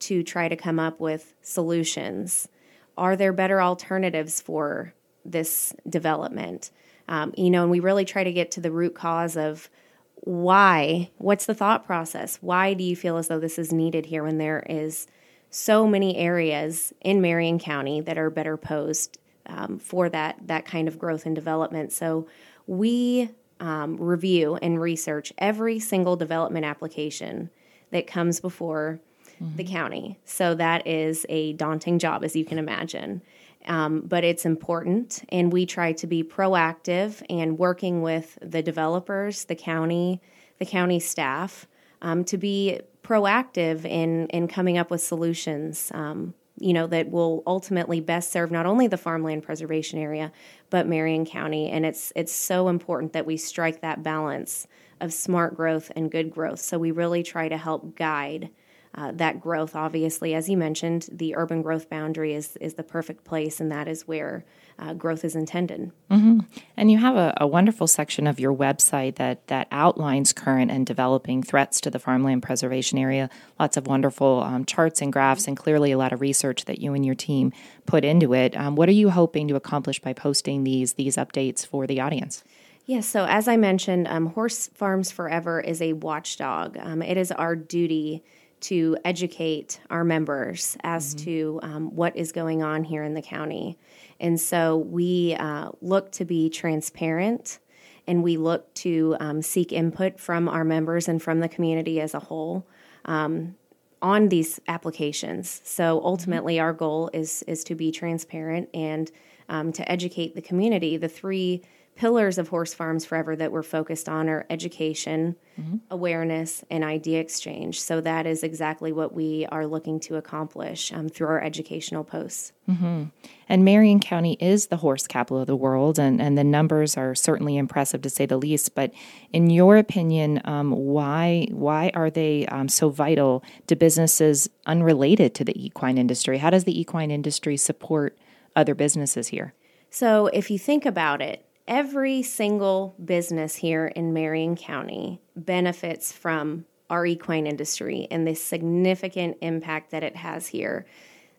to 0.00 0.22
try 0.22 0.48
to 0.48 0.56
come 0.56 0.78
up 0.78 1.00
with 1.00 1.34
solutions. 1.42 2.48
Are 2.96 3.16
there 3.16 3.32
better 3.32 3.60
alternatives 3.60 4.40
for 4.40 4.94
this 5.24 5.74
development? 5.88 6.70
Um, 7.08 7.34
you 7.36 7.50
know, 7.50 7.62
and 7.62 7.70
we 7.70 7.80
really 7.80 8.04
try 8.04 8.22
to 8.22 8.32
get 8.32 8.52
to 8.52 8.60
the 8.60 8.70
root 8.70 8.94
cause 8.94 9.36
of 9.36 9.68
why. 10.14 11.10
What's 11.18 11.46
the 11.46 11.54
thought 11.54 11.84
process? 11.86 12.38
Why 12.40 12.74
do 12.74 12.84
you 12.84 12.94
feel 12.94 13.16
as 13.16 13.28
though 13.28 13.40
this 13.40 13.58
is 13.58 13.72
needed 13.72 14.06
here 14.06 14.22
when 14.22 14.38
there 14.38 14.64
is 14.68 15.06
so 15.50 15.86
many 15.86 16.16
areas 16.16 16.92
in 17.00 17.20
Marion 17.20 17.58
County 17.58 18.00
that 18.02 18.18
are 18.18 18.30
better 18.30 18.56
posed 18.56 19.18
um, 19.48 19.78
for 19.78 20.08
that 20.08 20.36
that 20.46 20.64
kind 20.64 20.88
of 20.88 20.98
growth 20.98 21.26
and 21.26 21.34
development. 21.34 21.92
So 21.92 22.28
we 22.66 23.30
um, 23.60 23.96
review 23.96 24.56
and 24.56 24.80
research 24.80 25.32
every 25.38 25.78
single 25.78 26.16
development 26.16 26.64
application 26.64 27.50
that 27.90 28.06
comes 28.06 28.40
before 28.40 29.00
mm-hmm. 29.42 29.56
the 29.56 29.64
county. 29.64 30.18
So 30.24 30.54
that 30.54 30.86
is 30.86 31.26
a 31.28 31.54
daunting 31.54 31.98
job, 31.98 32.24
as 32.24 32.36
you 32.36 32.44
can 32.44 32.58
imagine. 32.58 33.22
Um, 33.66 34.02
but 34.02 34.22
it's 34.24 34.46
important, 34.46 35.24
and 35.30 35.52
we 35.52 35.66
try 35.66 35.92
to 35.92 36.06
be 36.06 36.22
proactive 36.22 37.22
and 37.28 37.58
working 37.58 38.02
with 38.02 38.38
the 38.40 38.62
developers, 38.62 39.44
the 39.44 39.56
county, 39.56 40.22
the 40.58 40.64
county 40.64 41.00
staff 41.00 41.66
um, 42.00 42.24
to 42.24 42.38
be 42.38 42.80
proactive 43.02 43.84
in 43.84 44.26
in 44.28 44.48
coming 44.48 44.78
up 44.78 44.90
with 44.90 45.00
solutions 45.00 45.90
um, 45.94 46.34
you 46.60 46.72
know, 46.72 46.86
that 46.86 47.10
will 47.10 47.42
ultimately 47.46 48.00
best 48.00 48.32
serve 48.32 48.50
not 48.50 48.66
only 48.66 48.86
the 48.86 48.96
farmland 48.96 49.42
preservation 49.42 49.98
area, 49.98 50.32
but 50.70 50.86
Marion 50.86 51.24
County. 51.24 51.70
And 51.70 51.86
it's 51.86 52.12
it's 52.16 52.32
so 52.32 52.68
important 52.68 53.12
that 53.12 53.26
we 53.26 53.36
strike 53.36 53.80
that 53.80 54.02
balance 54.02 54.66
of 55.00 55.12
smart 55.12 55.56
growth 55.56 55.90
and 55.94 56.10
good 56.10 56.30
growth. 56.30 56.60
So 56.60 56.78
we 56.78 56.90
really 56.90 57.22
try 57.22 57.48
to 57.48 57.56
help 57.56 57.96
guide 57.96 58.50
uh, 58.94 59.12
that 59.12 59.40
growth. 59.40 59.76
Obviously, 59.76 60.34
as 60.34 60.48
you 60.48 60.56
mentioned, 60.56 61.08
the 61.12 61.36
urban 61.36 61.62
growth 61.62 61.88
boundary 61.88 62.34
is 62.34 62.56
is 62.56 62.74
the 62.74 62.82
perfect 62.82 63.24
place, 63.24 63.60
and 63.60 63.70
that 63.70 63.88
is 63.88 64.08
where 64.08 64.44
uh, 64.78 64.94
growth 64.94 65.24
is 65.24 65.34
intended. 65.34 65.90
Mm-hmm. 66.10 66.40
And 66.76 66.90
you 66.90 66.98
have 66.98 67.16
a, 67.16 67.34
a, 67.38 67.46
wonderful 67.46 67.86
section 67.86 68.26
of 68.26 68.38
your 68.38 68.54
website 68.54 69.16
that 69.16 69.46
that 69.48 69.66
outlines 69.72 70.32
current 70.32 70.70
and 70.70 70.86
developing 70.86 71.42
threats 71.42 71.80
to 71.82 71.90
the 71.90 71.98
farmland 71.98 72.42
preservation 72.42 72.98
area. 72.98 73.28
Lots 73.58 73.76
of 73.76 73.86
wonderful 73.86 74.42
um, 74.42 74.64
charts 74.64 75.02
and 75.02 75.12
graphs, 75.12 75.48
and 75.48 75.56
clearly 75.56 75.90
a 75.92 75.98
lot 75.98 76.12
of 76.12 76.20
research 76.20 76.66
that 76.66 76.80
you 76.80 76.94
and 76.94 77.04
your 77.04 77.14
team 77.14 77.52
put 77.86 78.04
into 78.04 78.34
it. 78.34 78.56
Um, 78.56 78.76
what 78.76 78.88
are 78.88 78.92
you 78.92 79.10
hoping 79.10 79.48
to 79.48 79.56
accomplish 79.56 80.00
by 80.00 80.12
posting 80.12 80.64
these 80.64 80.94
these 80.94 81.16
updates 81.16 81.66
for 81.66 81.86
the 81.86 82.00
audience? 82.00 82.44
Yes, 82.86 83.06
so 83.06 83.26
as 83.26 83.48
I 83.48 83.58
mentioned, 83.58 84.08
um, 84.08 84.26
Horse 84.26 84.68
Farms 84.68 85.10
Forever 85.10 85.60
is 85.60 85.82
a 85.82 85.92
watchdog. 85.92 86.78
Um, 86.78 87.02
it 87.02 87.18
is 87.18 87.30
our 87.30 87.54
duty 87.54 88.24
to 88.60 88.96
educate 89.04 89.80
our 89.90 90.04
members 90.04 90.76
as 90.82 91.14
mm-hmm. 91.14 91.24
to 91.24 91.60
um, 91.62 91.96
what 91.96 92.16
is 92.16 92.32
going 92.32 92.62
on 92.62 92.84
here 92.84 93.02
in 93.02 93.14
the 93.14 93.22
county. 93.22 93.78
And 94.20 94.40
so 94.40 94.76
we 94.76 95.36
uh, 95.38 95.70
look 95.80 96.10
to 96.12 96.24
be 96.24 96.50
transparent 96.50 97.58
and 98.06 98.22
we 98.22 98.36
look 98.36 98.72
to 98.74 99.16
um, 99.20 99.42
seek 99.42 99.72
input 99.72 100.18
from 100.18 100.48
our 100.48 100.64
members 100.64 101.08
and 101.08 101.22
from 101.22 101.40
the 101.40 101.48
community 101.48 102.00
as 102.00 102.14
a 102.14 102.18
whole 102.18 102.66
um, 103.04 103.54
on 104.00 104.28
these 104.28 104.60
applications. 104.66 105.60
So 105.64 106.00
ultimately, 106.02 106.56
mm-hmm. 106.56 106.64
our 106.64 106.72
goal 106.72 107.10
is, 107.12 107.42
is 107.44 107.64
to 107.64 107.74
be 107.74 107.92
transparent 107.92 108.70
and 108.72 109.10
um, 109.48 109.72
to 109.72 109.90
educate 109.90 110.34
the 110.34 110.42
community. 110.42 110.96
The 110.96 111.08
three 111.08 111.62
pillars 111.98 112.38
of 112.38 112.48
Horse 112.48 112.72
Farms 112.72 113.04
Forever 113.04 113.34
that 113.34 113.50
we're 113.50 113.64
focused 113.64 114.08
on 114.08 114.28
are 114.28 114.46
education, 114.48 115.34
mm-hmm. 115.60 115.78
awareness, 115.90 116.64
and 116.70 116.84
idea 116.84 117.18
exchange. 117.18 117.80
So 117.80 118.00
that 118.00 118.24
is 118.24 118.44
exactly 118.44 118.92
what 118.92 119.12
we 119.12 119.46
are 119.50 119.66
looking 119.66 119.98
to 120.00 120.14
accomplish 120.14 120.92
um, 120.92 121.08
through 121.08 121.26
our 121.26 121.42
educational 121.42 122.04
posts. 122.04 122.52
Mm-hmm. 122.68 123.06
And 123.48 123.64
Marion 123.64 123.98
County 123.98 124.36
is 124.38 124.68
the 124.68 124.76
horse 124.76 125.08
capital 125.08 125.40
of 125.40 125.48
the 125.48 125.56
world, 125.56 125.98
and, 125.98 126.22
and 126.22 126.38
the 126.38 126.44
numbers 126.44 126.96
are 126.96 127.16
certainly 127.16 127.56
impressive 127.56 128.00
to 128.02 128.10
say 128.10 128.26
the 128.26 128.36
least. 128.36 128.76
But 128.76 128.92
in 129.32 129.50
your 129.50 129.76
opinion, 129.76 130.40
um, 130.44 130.70
why 130.70 131.48
why 131.50 131.90
are 131.94 132.10
they 132.10 132.46
um, 132.46 132.68
so 132.68 132.90
vital 132.90 133.42
to 133.66 133.74
businesses 133.74 134.48
unrelated 134.66 135.34
to 135.34 135.44
the 135.44 135.66
equine 135.66 135.98
industry? 135.98 136.38
How 136.38 136.50
does 136.50 136.62
the 136.62 136.80
equine 136.80 137.10
industry 137.10 137.56
support 137.56 138.16
other 138.54 138.76
businesses 138.76 139.28
here? 139.28 139.52
So, 139.90 140.26
if 140.28 140.50
you 140.50 140.58
think 140.58 140.84
about 140.84 141.22
it, 141.22 141.47
every 141.68 142.22
single 142.22 142.96
business 143.04 143.54
here 143.56 143.86
in 143.86 144.12
Marion 144.12 144.56
County 144.56 145.20
benefits 145.36 146.10
from 146.10 146.64
our 146.90 147.04
equine 147.04 147.46
industry 147.46 148.08
and 148.10 148.26
the 148.26 148.34
significant 148.34 149.36
impact 149.42 149.90
that 149.90 150.02
it 150.02 150.16
has 150.16 150.48
here. 150.48 150.86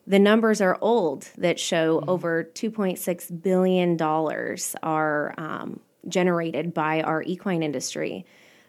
The 0.05 0.19
numbers 0.19 0.61
are 0.61 0.77
old 0.79 1.27
that 1.37 1.59
show 1.59 1.99
mm-hmm. 1.99 2.09
over 2.09 2.43
$2.6 2.43 3.41
billion 3.41 4.01
are 4.83 5.33
um, 5.37 5.79
generated 6.07 6.73
by 6.73 7.01
our 7.01 7.23
equine 7.23 7.63
industry. 7.63 8.25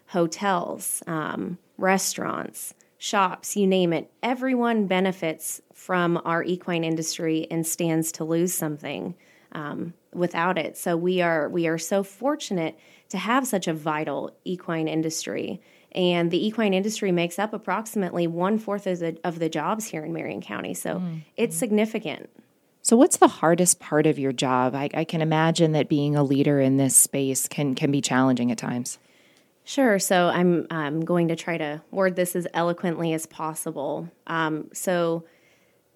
Hotels, 0.08 1.02
um, 1.06 1.58
restaurants, 1.76 2.74
shops, 2.98 3.56
you 3.56 3.66
name 3.66 3.92
it, 3.92 4.10
everyone 4.22 4.86
benefits 4.86 5.60
from 5.74 6.20
our 6.24 6.42
equine 6.42 6.84
industry 6.84 7.46
and 7.50 7.66
stands 7.66 8.10
to 8.12 8.24
lose 8.24 8.52
something 8.52 9.14
um, 9.52 9.94
without 10.12 10.58
it. 10.58 10.76
So 10.76 10.96
we 10.96 11.20
are 11.20 11.48
we 11.48 11.66
are 11.66 11.78
so 11.78 12.02
fortunate 12.02 12.78
to 13.10 13.18
have 13.18 13.46
such 13.46 13.68
a 13.68 13.74
vital 13.74 14.36
equine 14.44 14.88
industry. 14.88 15.60
And 15.92 16.30
the 16.30 16.46
equine 16.46 16.72
industry 16.72 17.10
makes 17.10 17.38
up 17.38 17.52
approximately 17.52 18.28
one 18.28 18.58
fourth 18.58 18.86
of 18.86 19.00
the, 19.00 19.18
of 19.24 19.40
the 19.40 19.48
jobs 19.48 19.86
here 19.86 20.04
in 20.04 20.12
Marion 20.12 20.40
County. 20.40 20.72
So 20.72 20.96
mm-hmm. 20.96 21.18
it's 21.36 21.56
significant. 21.56 22.30
So, 22.82 22.96
what's 22.96 23.18
the 23.18 23.28
hardest 23.28 23.78
part 23.78 24.06
of 24.06 24.18
your 24.18 24.32
job? 24.32 24.74
I, 24.74 24.88
I, 24.94 25.04
can 25.04 25.20
imagine 25.20 25.72
that 25.72 25.88
being 25.88 26.16
a 26.16 26.22
leader 26.22 26.60
in 26.60 26.78
this 26.78 26.96
space 26.96 27.46
can 27.46 27.74
can 27.74 27.90
be 27.90 28.00
challenging 28.00 28.50
at 28.50 28.58
times. 28.58 28.98
Sure. 29.64 29.98
So, 29.98 30.28
I'm 30.28 30.66
I'm 30.70 31.02
going 31.02 31.28
to 31.28 31.36
try 31.36 31.58
to 31.58 31.82
word 31.90 32.16
this 32.16 32.34
as 32.34 32.46
eloquently 32.54 33.12
as 33.12 33.26
possible. 33.26 34.08
Um, 34.26 34.70
so, 34.72 35.24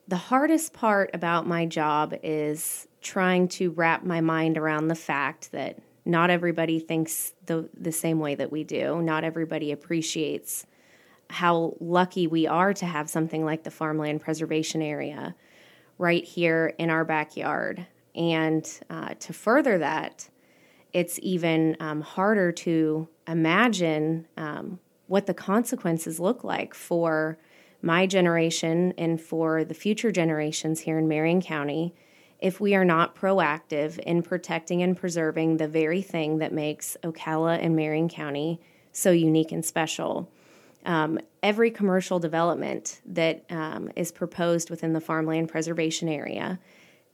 the 0.09 0.17
hardest 0.17 0.75
part 0.75 1.11
about 1.15 1.47
my 1.47 1.65
job 1.65 2.15
is 2.23 2.87
trying 3.05 3.47
to 3.47 3.71
wrap 3.71 4.03
my 4.03 4.21
mind 4.21 4.59
around 4.59 4.89
the 4.89 4.95
fact 4.95 5.53
that 5.53 5.79
not 6.05 6.31
everybody 6.31 6.81
thinks 6.81 7.35
the, 7.47 7.69
the 7.79 7.93
same 7.93 8.19
way 8.19 8.35
that 8.35 8.51
we 8.51 8.65
do. 8.65 9.01
Not 9.01 9.25
everybody 9.25 9.71
appreciates 9.71 10.67
how 11.31 11.77
lucky 11.81 12.27
we 12.27 12.47
are 12.47 12.75
to 12.75 12.87
have 12.87 13.09
something 13.09 13.45
like 13.45 13.63
the 13.63 13.71
farmland 13.71 14.21
preservation 14.21 14.83
area 14.83 15.35
right 15.99 16.25
here 16.25 16.75
in 16.79 16.91
our 16.91 17.05
backyard. 17.05 17.87
And 18.15 18.69
uh, 18.91 19.15
to 19.21 19.33
further 19.33 19.79
that, 19.79 20.29
it's 20.93 21.19
even 21.23 21.77
um, 21.81 22.01
harder 22.01 22.53
to 22.53 23.09
imagine 23.27 24.27
um, 24.37 24.79
what 25.07 25.27
the 25.27 25.35
consequences 25.35 26.21
look 26.21 26.45
like 26.45 26.75
for 26.75 27.39
my 27.83 28.07
generation 28.07 28.95
and 28.97 29.21
for 29.21 29.65
the 29.65 29.75
future 29.75 30.11
generations 30.11 30.81
here 30.81 30.99
in 30.99 31.09
Marion 31.09 31.43
County 31.43 31.95
if 32.45 32.61
we 32.61 32.75
are 32.75 32.85
not 32.85 33.17
proactive 33.17 33.99
in 34.01 34.23
protecting 34.23 34.83
and 34.83 34.99
preserving 34.99 35.57
the 35.57 35.67
very 35.67 36.03
thing 36.03 36.37
that 36.41 36.53
makes 36.53 36.95
Ocala 37.03 37.59
and 37.59 37.75
Marion 37.75 38.07
County 38.07 38.61
so 38.93 39.11
unique 39.11 39.51
and 39.51 39.65
special. 39.65 40.31
Um, 40.85 41.19
every 41.43 41.71
commercial 41.71 42.19
development 42.19 43.01
that 43.07 43.47
um, 43.49 43.91
is 43.97 44.13
proposed 44.13 44.69
within 44.69 44.93
the 44.93 45.01
farmland 45.01 45.49
preservation 45.49 46.07
area 46.07 46.61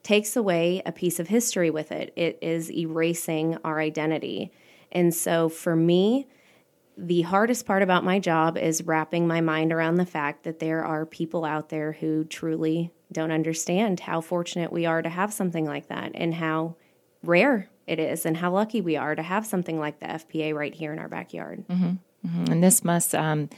takes 0.03 0.35
away 0.35 0.83
a 0.85 0.91
piece 0.91 1.21
of 1.21 1.29
history 1.29 1.71
with 1.71 1.93
it. 1.93 2.13
It 2.17 2.37
is 2.43 2.69
erasing 2.69 3.57
our 3.63 3.79
identity. 3.79 4.51
And 4.91 5.15
so 5.15 5.49
for 5.49 5.77
me, 5.77 6.27
the 6.99 7.23
hardest 7.23 7.67
part 7.67 7.85
about 7.85 8.03
my 8.03 8.19
job 8.19 8.59
is 8.59 8.83
wrapping 8.83 9.29
my 9.29 9.41
mind 9.41 9.73
around 9.73 9.95
the 9.95 10.07
fact 10.07 10.43
that 10.43 10.59
there 10.59 10.85
are 10.85 11.07
people 11.07 11.45
out 11.45 11.69
there 11.69 11.93
who 11.93 12.25
truly 12.25 12.91
don't 13.13 13.33
understand 13.33 14.01
how 14.01 14.21
fortunate 14.21 14.73
we 14.73 14.87
are 14.87 15.03
to 15.03 15.09
have 15.09 15.33
something 15.33 15.65
like 15.65 15.89
that 15.89 16.13
and 16.15 16.35
how 16.35 16.77
rare 17.23 17.69
it 17.87 17.99
is 17.99 18.25
and 18.25 18.37
how 18.37 18.53
lucky 18.53 18.81
we 18.81 18.97
are 18.97 19.15
to 19.15 19.23
have 19.23 19.45
something 19.45 19.79
like 19.79 19.99
the 20.01 20.07
FPA 20.07 20.55
right 20.55 20.75
here 20.75 20.93
in 20.93 20.99
our 20.99 21.09
backyard. 21.09 21.67
Mm-hmm. 21.69 21.95
Mm-hmm. 22.27 22.53
And 22.53 22.63
this 22.63 22.85
must 22.85 23.15
um, 23.15 23.49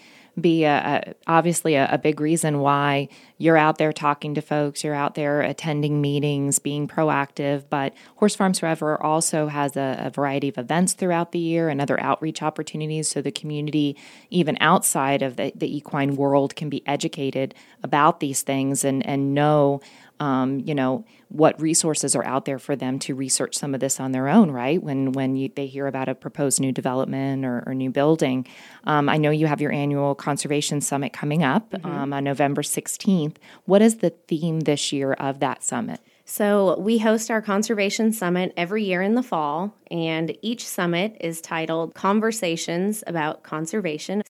be 0.41 0.65
a, 0.65 1.05
a, 1.07 1.15
obviously 1.27 1.75
a, 1.75 1.89
a, 1.93 1.99
big 1.99 2.19
reason 2.21 2.61
why 2.61 3.09
you're 3.37 3.57
out 3.57 3.77
there 3.77 3.93
talking 3.93 4.35
to 4.35 4.41
folks, 4.41 4.83
you're 4.83 4.95
out 4.95 5.15
there 5.15 5.43
attending 5.43 6.01
meetings, 6.01 6.59
being 6.59 6.89
proactive. 6.89 7.65
But 7.69 7.93
Horse 8.17 8.35
Farms 8.35 8.61
Forever 8.61 9.01
also 9.03 9.49
has 9.49 9.77
a, 9.77 10.11
variety 10.15 10.49
of 10.49 10.59
events 10.59 10.95
throughout 10.95 11.33
the 11.33 11.39
year 11.39 11.69
and 11.69 11.81
other 11.81 12.01
outreach 12.01 12.43
opportunities 12.43 13.09
so 13.09 13.21
the 13.21 13.31
community, 13.31 13.97
even 14.31 14.57
outside 14.61 15.23
of 15.23 15.37
the, 15.37 15.53
the 15.55 15.77
equine 15.77 16.17
world, 16.17 16.57
can 16.57 16.69
be 16.71 16.83
educated 16.87 17.55
about 17.83 18.21
these 18.21 18.43
things 18.43 18.85
and, 18.85 19.05
and 19.07 19.35
know 19.35 19.81
um, 20.23 20.61
you 20.61 20.75
know 20.75 21.05
what 21.29 21.61
resources 21.61 22.15
are 22.15 22.25
out 22.25 22.45
there 22.45 22.59
for 22.59 22.77
them 22.77 22.99
to 23.01 23.15
research 23.15 23.57
some 23.57 23.75
of 23.75 23.81
this 23.81 23.99
on 23.99 24.13
their 24.13 24.29
own 24.29 24.53
right 24.53 24.81
when 24.81 25.11
when 25.13 25.35
you, 25.35 25.51
they 25.57 25.67
hear 25.67 25.89
about 25.89 26.09
a 26.09 26.15
proposed 26.15 26.61
new 26.61 26.71
development 26.71 27.45
or, 27.45 27.65
or 27.67 27.75
new 27.75 27.91
building 27.91 28.47
um, 28.85 29.09
i 29.09 29.17
know 29.17 29.31
you 29.31 29.49
have 29.49 29.61
your 29.61 29.73
annual 29.73 30.15
conservation 30.15 30.81
summit 30.81 31.13
coming 31.13 31.43
up 31.43 31.71
mm-hmm. 31.73 31.87
um, 31.87 32.13
on 32.13 32.23
november 32.23 32.63
16th 32.63 33.37
what 33.65 33.83
is 33.83 33.97
the 33.97 34.11
theme 34.11 34.61
this 34.61 34.93
year 34.93 35.13
of 35.15 35.41
that 35.41 35.65
summit 35.65 36.01
so, 36.25 36.79
we 36.79 36.99
host 36.99 37.33
our 37.33 37.43
conservation 37.43 38.13
summit 38.13 38.55
every 38.57 38.85
year 38.85 39.03
in 39.03 39.17
the 39.17 39.25
fall, 39.25 39.75
and 39.91 40.35
each 40.41 40.67
summit 40.67 41.17
is 41.21 41.41
titled 41.41 41.95
Conversations 41.95 43.03
about 43.09 43.43
Conservation. 43.43 44.23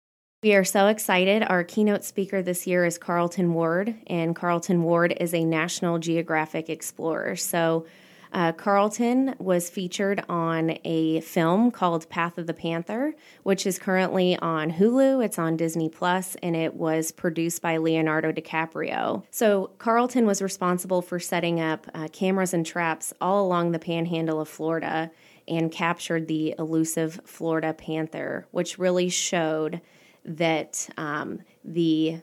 We 0.42 0.56
are 0.56 0.64
so 0.64 0.88
excited. 0.88 1.44
Our 1.44 1.62
keynote 1.62 2.02
speaker 2.02 2.42
this 2.42 2.66
year 2.66 2.84
is 2.84 2.99
Carlton 2.99 3.54
Ward, 3.54 3.94
and 4.08 4.34
Carlton 4.34 4.82
Ward 4.82 5.14
is 5.20 5.32
a 5.32 5.44
National 5.44 6.00
Geographic 6.00 6.68
explorer. 6.68 7.37
So, 7.37 7.87
uh, 8.32 8.50
Carlton 8.50 9.37
was 9.38 9.70
featured 9.70 10.25
on 10.28 10.78
a 10.84 11.20
film 11.20 11.70
called 11.70 12.08
Path 12.08 12.38
of 12.38 12.49
the 12.49 12.54
Panther, 12.54 13.14
which 13.44 13.66
is 13.66 13.78
currently 13.78 14.37
on 14.38 14.72
Hulu. 14.72 15.25
It's 15.25 15.38
on 15.38 15.56
Disney 15.56 15.88
Plus, 15.88 16.37
and 16.42 16.56
it 16.56 16.75
was 16.75 17.12
produced 17.12 17.62
by 17.62 17.76
Leonardo 17.76 18.32
DiCaprio. 18.32 19.22
So, 19.30 19.70
Carlton 19.78 20.26
was 20.26 20.42
responsible 20.42 21.02
for 21.02 21.20
setting 21.20 21.61
up 21.61 21.87
uh, 21.94 22.08
cameras 22.08 22.52
and 22.52 22.66
traps 22.66 23.12
all 23.20 23.46
along 23.46 23.70
the 23.70 23.78
panhandle 23.78 24.40
of 24.40 24.49
Florida 24.49 25.12
and 25.46 25.70
captured 25.70 26.26
the 26.26 26.56
elusive 26.58 27.20
Florida 27.25 27.72
panther, 27.72 28.49
which 28.50 28.76
really 28.76 29.08
showed 29.08 29.80
that 30.24 30.88
um, 30.96 31.40
the 31.64 32.20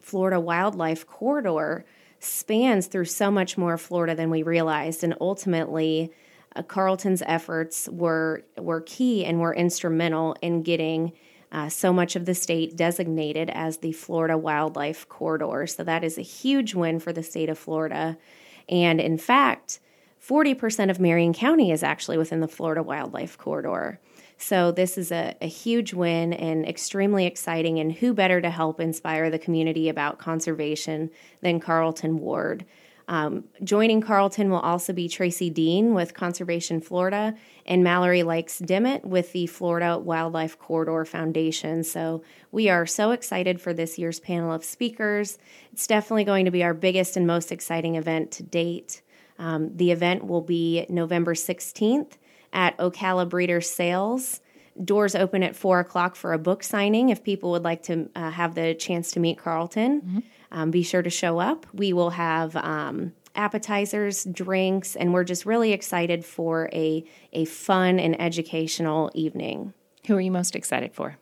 Florida 0.00 0.38
Wildlife 0.38 1.06
Corridor 1.06 1.84
spans 2.20 2.86
through 2.86 3.06
so 3.06 3.30
much 3.30 3.58
more 3.58 3.76
Florida 3.76 4.14
than 4.14 4.30
we 4.30 4.42
realized, 4.42 5.04
and 5.04 5.14
ultimately, 5.20 6.12
uh, 6.54 6.62
Carlton's 6.62 7.22
efforts 7.26 7.88
were 7.90 8.44
were 8.56 8.80
key 8.80 9.24
and 9.24 9.40
were 9.40 9.54
instrumental 9.54 10.36
in 10.40 10.62
getting 10.62 11.12
uh, 11.52 11.68
so 11.68 11.92
much 11.92 12.16
of 12.16 12.24
the 12.24 12.34
state 12.34 12.76
designated 12.76 13.50
as 13.50 13.78
the 13.78 13.92
Florida 13.92 14.36
Wildlife 14.36 15.08
Corridor. 15.08 15.66
So 15.66 15.84
that 15.84 16.02
is 16.02 16.18
a 16.18 16.22
huge 16.22 16.74
win 16.74 16.98
for 16.98 17.12
the 17.12 17.22
state 17.22 17.48
of 17.48 17.58
Florida. 17.58 18.18
And 18.68 19.00
in 19.00 19.16
fact, 19.16 19.80
40% 20.26 20.90
of 20.90 20.98
Marion 20.98 21.32
County 21.32 21.70
is 21.70 21.82
actually 21.82 22.18
within 22.18 22.40
the 22.40 22.48
Florida 22.48 22.82
Wildlife 22.82 23.38
Corridor. 23.38 24.00
So, 24.38 24.70
this 24.70 24.98
is 24.98 25.10
a, 25.10 25.34
a, 25.40 25.46
huge 25.46 25.94
win 25.94 26.34
and 26.34 26.68
extremely 26.68 27.24
exciting. 27.24 27.78
And 27.78 27.90
who 27.90 28.12
better 28.12 28.40
to 28.42 28.50
help 28.50 28.80
inspire 28.80 29.30
the 29.30 29.38
community 29.38 29.88
about 29.88 30.18
conservation 30.18 31.10
than 31.40 31.58
Carlton 31.58 32.18
Ward? 32.18 32.66
Um, 33.08 33.44
joining 33.62 34.00
Carlton 34.00 34.50
will 34.50 34.58
also 34.58 34.92
be 34.92 35.08
Traci 35.08 35.52
Deen 35.52 35.94
with 35.94 36.12
Conservation 36.12 36.80
Florida 36.80 37.34
and 37.64 37.84
Mallory 37.84 38.22
Lykes 38.22 38.64
Dimmitt 38.64 39.04
with 39.04 39.32
the 39.32 39.46
Florida 39.46 39.96
Wildlife 39.96 40.58
Corridor 40.58 41.04
Foundation. 41.04 41.84
So 41.84 42.22
we 42.50 42.68
are 42.68 42.84
so 42.84 43.12
excited 43.12 43.60
for 43.60 43.72
this 43.72 43.96
year's 43.96 44.18
panel 44.18 44.52
of 44.52 44.64
speakers. 44.64 45.38
It's 45.72 45.86
definitely 45.86 46.24
going 46.24 46.46
to 46.46 46.50
be 46.50 46.64
our 46.64 46.74
biggest 46.74 47.16
and 47.16 47.26
most 47.26 47.52
exciting 47.52 47.94
event 47.94 48.32
to 48.32 48.42
date. 48.42 49.02
Um, 49.38 49.76
the 49.76 49.92
event 49.92 50.26
will 50.26 50.40
be 50.40 50.86
November 50.88 51.34
16th 51.34 52.14
at 52.56 52.76
Ocala 52.78 53.28
Breeder 53.28 53.60
Sales. 53.60 54.40
Doors 54.84 55.14
open 55.14 55.44
at 55.44 55.54
4 55.54 55.80
o'clock 55.80 56.16
for 56.16 56.32
a 56.32 56.38
book 56.38 56.64
signing 56.64 57.10
if 57.10 57.22
people 57.22 57.52
would 57.52 57.62
like 57.62 57.84
to 57.84 58.10
uh, 58.16 58.30
have 58.30 58.54
the 58.56 58.74
chance 58.74 59.12
to 59.12 59.20
meet 59.20 59.38
Carlton. 59.38 60.00
Mm-hmm 60.00 60.18
um, 60.50 60.70
be 60.70 60.82
sure 60.82 61.02
to 61.02 61.10
show 61.10 61.38
up. 61.38 61.66
We 61.72 61.92
will 61.92 62.10
have 62.10 62.56
um, 62.56 63.12
appetizers, 63.34 64.24
drinks, 64.24 64.96
and 64.96 65.12
we're 65.12 65.24
just 65.24 65.46
really 65.46 65.72
excited 65.72 66.24
for 66.24 66.70
a, 66.72 67.04
a 67.32 67.44
fun 67.44 67.98
and 67.98 68.20
educational 68.20 69.10
evening. 69.14 69.74
Who 70.06 70.16
are 70.16 70.20
you 70.20 70.30
most 70.30 70.54
excited 70.54 70.94
for? 70.94 71.18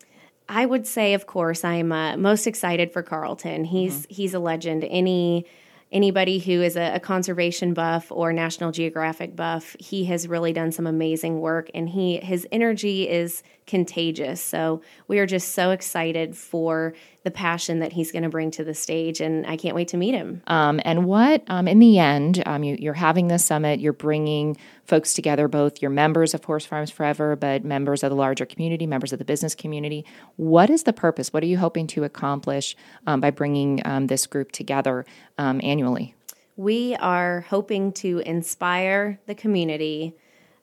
I 0.48 0.66
would 0.66 0.86
say, 0.86 1.14
of 1.14 1.26
course, 1.26 1.64
I'm 1.64 1.90
uh, 1.90 2.16
most 2.16 2.46
excited 2.46 2.92
for 2.92 3.02
Carlton. 3.02 3.64
He's 3.64 4.02
mm-hmm. 4.02 4.14
he's 4.14 4.34
a 4.34 4.38
legend. 4.38 4.84
Any 4.84 5.46
anybody 5.94 6.40
who 6.40 6.60
is 6.60 6.76
a, 6.76 6.96
a, 6.96 7.00
conservation 7.00 7.72
buff 7.72 8.10
or 8.10 8.32
National 8.32 8.72
Geographic 8.72 9.36
buff, 9.36 9.76
he 9.78 10.04
has 10.06 10.26
really 10.26 10.52
done 10.52 10.72
some 10.72 10.86
amazing 10.86 11.40
work, 11.40 11.70
and 11.72 11.88
he 11.88 12.18
his 12.18 12.46
energy 12.52 13.08
is 13.08 13.42
contagious. 13.66 14.42
So 14.42 14.82
we 15.08 15.20
are 15.20 15.26
just 15.26 15.52
so 15.52 15.70
excited 15.70 16.36
for 16.36 16.94
the 17.24 17.30
passion 17.30 17.78
that 17.78 17.92
he's 17.92 18.12
going 18.12 18.22
to 18.22 18.28
bring 18.28 18.50
to 18.52 18.62
the 18.62 18.74
stage, 18.74 19.20
and 19.20 19.46
I 19.46 19.56
can't 19.56 19.74
wait 19.74 19.88
to 19.88 19.96
meet 19.96 20.14
him. 20.14 20.42
Um, 20.46 20.78
and 20.84 21.06
what, 21.06 21.42
um, 21.48 21.66
in 21.66 21.78
the 21.78 21.98
end, 21.98 22.42
um, 22.44 22.62
you, 22.62 22.90
are 22.90 22.94
having 22.94 23.28
this 23.28 23.44
summit, 23.44 23.80
you're 23.80 23.94
bringing 23.94 24.58
folks 24.84 25.14
together, 25.14 25.48
both 25.48 25.80
your 25.80 25.90
members 25.90 26.34
of 26.34 26.44
Horse 26.44 26.66
Farms 26.66 26.90
Forever, 26.90 27.34
but 27.34 27.64
members 27.64 28.02
of 28.02 28.10
the 28.10 28.16
larger 28.16 28.44
community, 28.44 28.86
members 28.86 29.12
of 29.12 29.18
the 29.18 29.24
business 29.24 29.54
community. 29.54 30.04
What 30.36 30.68
is 30.68 30.82
the 30.82 30.92
purpose? 30.92 31.32
What 31.32 31.42
are 31.42 31.46
you 31.46 31.56
hoping 31.56 31.86
to 31.88 32.04
accomplish 32.04 32.76
um, 33.06 33.22
by 33.22 33.30
bringing 33.30 33.80
um, 33.86 34.08
this 34.08 34.26
group 34.26 34.52
together 34.52 35.06
um, 35.38 35.60
annually? 35.64 36.14
We 36.56 36.94
are 36.96 37.40
hoping 37.48 37.92
to 37.94 38.18
inspire 38.20 39.18
the 39.26 39.34
community 39.34 40.14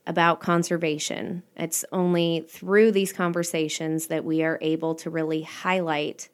about 0.06 0.40
conservation. 0.40 1.44
It's 1.56 1.86
only 1.92 2.46
through 2.48 2.92
these 2.92 3.14
conversations 3.14 4.08
that 4.08 4.24
we 4.24 4.44
are 4.44 4.58
able 4.62 4.96
to 4.96 5.10
really 5.10 5.42
highlight 5.42 6.30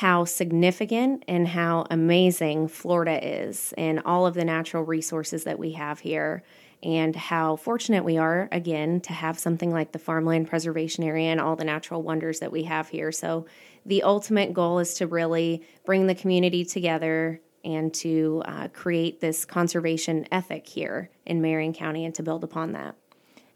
how 0.00 0.24
significant 0.24 1.22
and 1.28 1.46
how 1.46 1.84
amazing 1.90 2.66
Florida 2.66 3.22
is 3.22 3.74
and 3.76 4.00
all 4.06 4.26
of 4.26 4.32
the 4.32 4.46
natural 4.46 4.82
resources 4.82 5.44
that 5.44 5.58
we 5.58 5.72
have 5.72 6.00
here, 6.00 6.42
and 6.82 7.14
how 7.14 7.54
fortunate 7.56 8.02
we 8.02 8.16
are, 8.16 8.48
again, 8.50 8.98
to 9.02 9.12
have 9.12 9.38
something 9.38 9.70
like 9.70 9.92
the 9.92 9.98
Farmland 9.98 10.48
Preservation 10.48 11.04
Area 11.04 11.28
and 11.28 11.38
all 11.38 11.54
the 11.54 11.66
natural 11.66 12.00
wonders 12.02 12.38
that 12.38 12.50
we 12.50 12.62
have 12.62 12.88
here. 12.88 13.12
So, 13.12 13.44
the 13.84 14.02
ultimate 14.02 14.54
goal 14.54 14.78
is 14.78 14.94
to 14.94 15.06
really 15.06 15.62
bring 15.84 16.06
the 16.06 16.14
community 16.14 16.64
together 16.64 17.38
and 17.62 17.92
to 17.92 18.42
uh, 18.46 18.68
create 18.68 19.20
this 19.20 19.44
conservation 19.44 20.26
ethic 20.32 20.66
here 20.66 21.10
in 21.26 21.42
Marion 21.42 21.74
County 21.74 22.06
and 22.06 22.14
to 22.14 22.22
build 22.22 22.42
upon 22.42 22.72
that. 22.72 22.94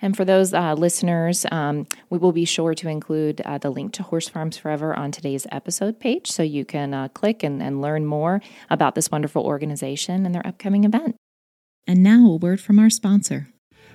And 0.03 0.17
for 0.17 0.25
those 0.25 0.53
uh, 0.53 0.75
listeners, 0.75 1.47
um, 1.51 1.87
we 2.11 2.19
will 2.19 2.33
be 2.33 2.45
sure 2.45 2.75
to 2.75 2.89
include 2.89 3.41
uh, 3.43 3.59
the 3.59 3.71
link 3.71 3.93
to 3.95 4.03
Horse 4.03 4.29
Farms 4.29 4.57
Forever 4.57 4.95
on 4.95 5.13
today's 5.13 5.47
episode 5.51 5.99
page 6.01 6.31
so 6.31 6.43
you 6.43 6.65
can 6.65 6.93
uh, 6.93 7.09
click 7.09 7.43
and, 7.43 7.63
and 7.63 7.81
learn 7.81 8.05
more 8.05 8.41
about 8.71 8.95
this 8.95 9.11
wonderful 9.11 9.45
organization 9.45 10.27
and 10.27 10.35
their 10.35 10.47
upcoming 10.47 10.85
event. 10.85 11.17
And 11.87 12.03
now, 12.03 12.27
a 12.27 12.37
word 12.37 12.61
from 12.61 12.79
our 12.79 12.91
sponsor. 12.91 13.49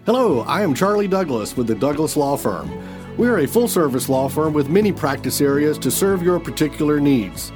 Hello, 0.05 0.41
I 0.41 0.61
am 0.61 0.73
Charlie 0.73 1.07
Douglas 1.07 1.57
with 1.57 1.67
the 1.67 1.75
Douglas 1.75 2.15
Law 2.15 2.37
Firm. 2.37 2.71
We 3.17 3.27
are 3.27 3.39
a 3.39 3.47
full 3.47 3.67
service 3.67 4.07
law 4.07 4.29
firm 4.29 4.53
with 4.53 4.69
many 4.69 4.93
practice 4.93 5.41
areas 5.41 5.77
to 5.79 5.91
serve 5.91 6.23
your 6.23 6.39
particular 6.39 7.01
needs. 7.01 7.51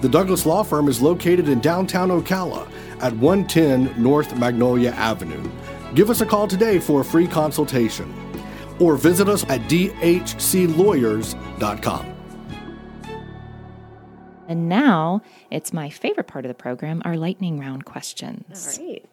The 0.00 0.08
Douglas 0.08 0.44
Law 0.44 0.64
Firm 0.64 0.88
is 0.88 1.00
located 1.00 1.48
in 1.48 1.60
downtown 1.60 2.08
Ocala 2.08 2.68
at 3.00 3.14
110 3.16 4.02
North 4.02 4.36
Magnolia 4.36 4.90
Avenue. 4.90 5.48
Give 5.94 6.10
us 6.10 6.20
a 6.20 6.26
call 6.26 6.48
today 6.48 6.78
for 6.78 7.00
a 7.00 7.04
free 7.04 7.28
consultation 7.28 8.12
or 8.80 8.96
visit 8.96 9.28
us 9.28 9.44
at 9.44 9.60
dhclawyers.com. 9.62 12.14
And 14.46 14.68
now 14.68 15.22
it's 15.50 15.72
my 15.72 15.88
favorite 15.88 16.26
part 16.26 16.44
of 16.44 16.48
the 16.48 16.54
program, 16.54 17.02
our 17.04 17.16
lightning 17.16 17.58
round 17.58 17.84
questions. 17.84 18.78
All 18.78 18.86
right. 18.86 19.04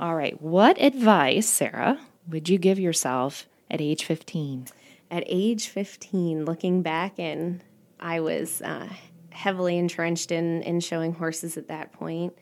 All 0.00 0.14
right. 0.14 0.40
What 0.40 0.80
advice, 0.80 1.48
Sara, 1.48 1.98
would 2.28 2.48
you 2.48 2.58
give 2.58 2.78
yourself 2.78 3.46
at 3.70 3.80
age 3.80 4.04
15? 4.04 4.66
At 5.10 5.24
age 5.26 5.68
15, 5.68 6.44
looking 6.44 6.82
back, 6.82 7.18
and 7.18 7.64
I 7.98 8.20
was 8.20 8.62
uh, 8.62 8.88
heavily 9.30 9.78
entrenched 9.78 10.30
in, 10.30 10.62
in 10.62 10.80
showing 10.80 11.14
horses 11.14 11.56
at 11.56 11.68
that 11.68 11.92
point. 11.92 12.36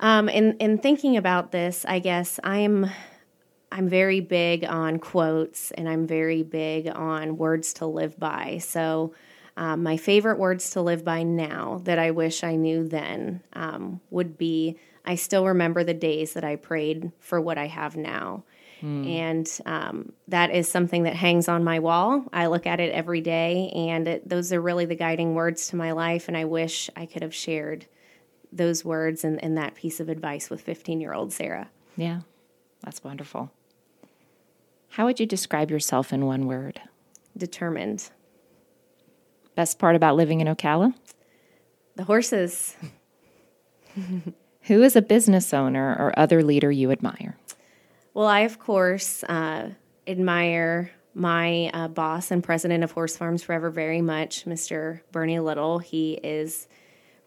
Um, 0.00 0.28
in 0.28 0.56
in 0.58 0.78
thinking 0.78 1.16
about 1.16 1.52
this, 1.52 1.84
I 1.86 1.98
guess 1.98 2.40
I'm 2.42 2.90
I'm 3.70 3.88
very 3.88 4.20
big 4.20 4.64
on 4.64 4.98
quotes 4.98 5.70
and 5.72 5.88
I'm 5.88 6.06
very 6.06 6.42
big 6.42 6.88
on 6.88 7.36
words 7.36 7.74
to 7.74 7.86
live 7.86 8.18
by. 8.18 8.58
So. 8.58 9.14
Um, 9.56 9.82
my 9.82 9.98
favorite 9.98 10.38
words 10.38 10.70
to 10.70 10.80
live 10.80 11.04
by 11.04 11.22
now 11.22 11.82
that 11.84 11.98
I 11.98 12.12
wish 12.12 12.44
I 12.44 12.54
knew 12.54 12.88
then 12.88 13.42
um, 13.52 14.00
would 14.08 14.38
be 14.38 14.78
I 15.04 15.16
still 15.16 15.46
remember 15.46 15.84
the 15.84 15.92
days 15.92 16.34
that 16.34 16.44
I 16.44 16.56
prayed 16.56 17.10
for 17.18 17.40
what 17.40 17.58
I 17.58 17.66
have 17.66 17.96
now. 17.96 18.44
Mm. 18.82 19.06
And 19.08 19.60
um, 19.66 20.12
that 20.28 20.50
is 20.50 20.70
something 20.70 21.02
that 21.02 21.14
hangs 21.14 21.48
on 21.48 21.64
my 21.64 21.78
wall. 21.80 22.24
I 22.32 22.46
look 22.46 22.66
at 22.66 22.80
it 22.80 22.92
every 22.92 23.20
day, 23.20 23.70
and 23.74 24.08
it, 24.08 24.28
those 24.28 24.52
are 24.52 24.60
really 24.60 24.86
the 24.86 24.94
guiding 24.94 25.34
words 25.34 25.68
to 25.68 25.76
my 25.76 25.92
life. 25.92 26.28
And 26.28 26.36
I 26.36 26.44
wish 26.44 26.88
I 26.96 27.06
could 27.06 27.22
have 27.22 27.34
shared 27.34 27.86
those 28.52 28.84
words 28.84 29.24
and, 29.24 29.42
and 29.42 29.56
that 29.56 29.74
piece 29.74 30.00
of 30.00 30.08
advice 30.08 30.50
with 30.50 30.60
15 30.60 31.00
year 31.00 31.12
old 31.12 31.32
Sara. 31.32 31.70
Yeah, 31.96 32.20
that's 32.82 33.02
wonderful. 33.04 33.50
How 34.90 35.04
would 35.06 35.20
you 35.20 35.26
describe 35.26 35.70
yourself 35.70 36.12
in 36.12 36.26
one 36.26 36.46
word? 36.46 36.80
Determined. 37.36 38.10
Best 39.54 39.78
part 39.78 39.94
about 39.94 40.16
living 40.16 40.40
in 40.40 40.48
Ocala? 40.48 40.94
The 41.96 42.04
horses. 42.04 42.76
Who 44.62 44.82
is 44.82 44.96
a 44.96 45.02
business 45.02 45.54
owner 45.54 45.96
or 45.98 46.18
other 46.18 46.42
leader 46.42 46.70
you 46.70 46.90
admire? 46.90 47.36
Well, 48.14 48.26
I, 48.26 48.40
of 48.40 48.58
course, 48.58 49.22
uh, 49.24 49.70
admire 50.06 50.90
my 51.14 51.70
uh, 51.72 51.88
boss 51.88 52.30
and 52.30 52.42
president 52.42 52.84
of 52.84 52.92
Horse 52.92 53.16
Farms 53.16 53.42
Forever 53.42 53.70
very 53.70 54.00
much, 54.00 54.44
Mr. 54.44 55.00
Bernie 55.12 55.40
Little. 55.40 55.78
He 55.78 56.14
is 56.14 56.68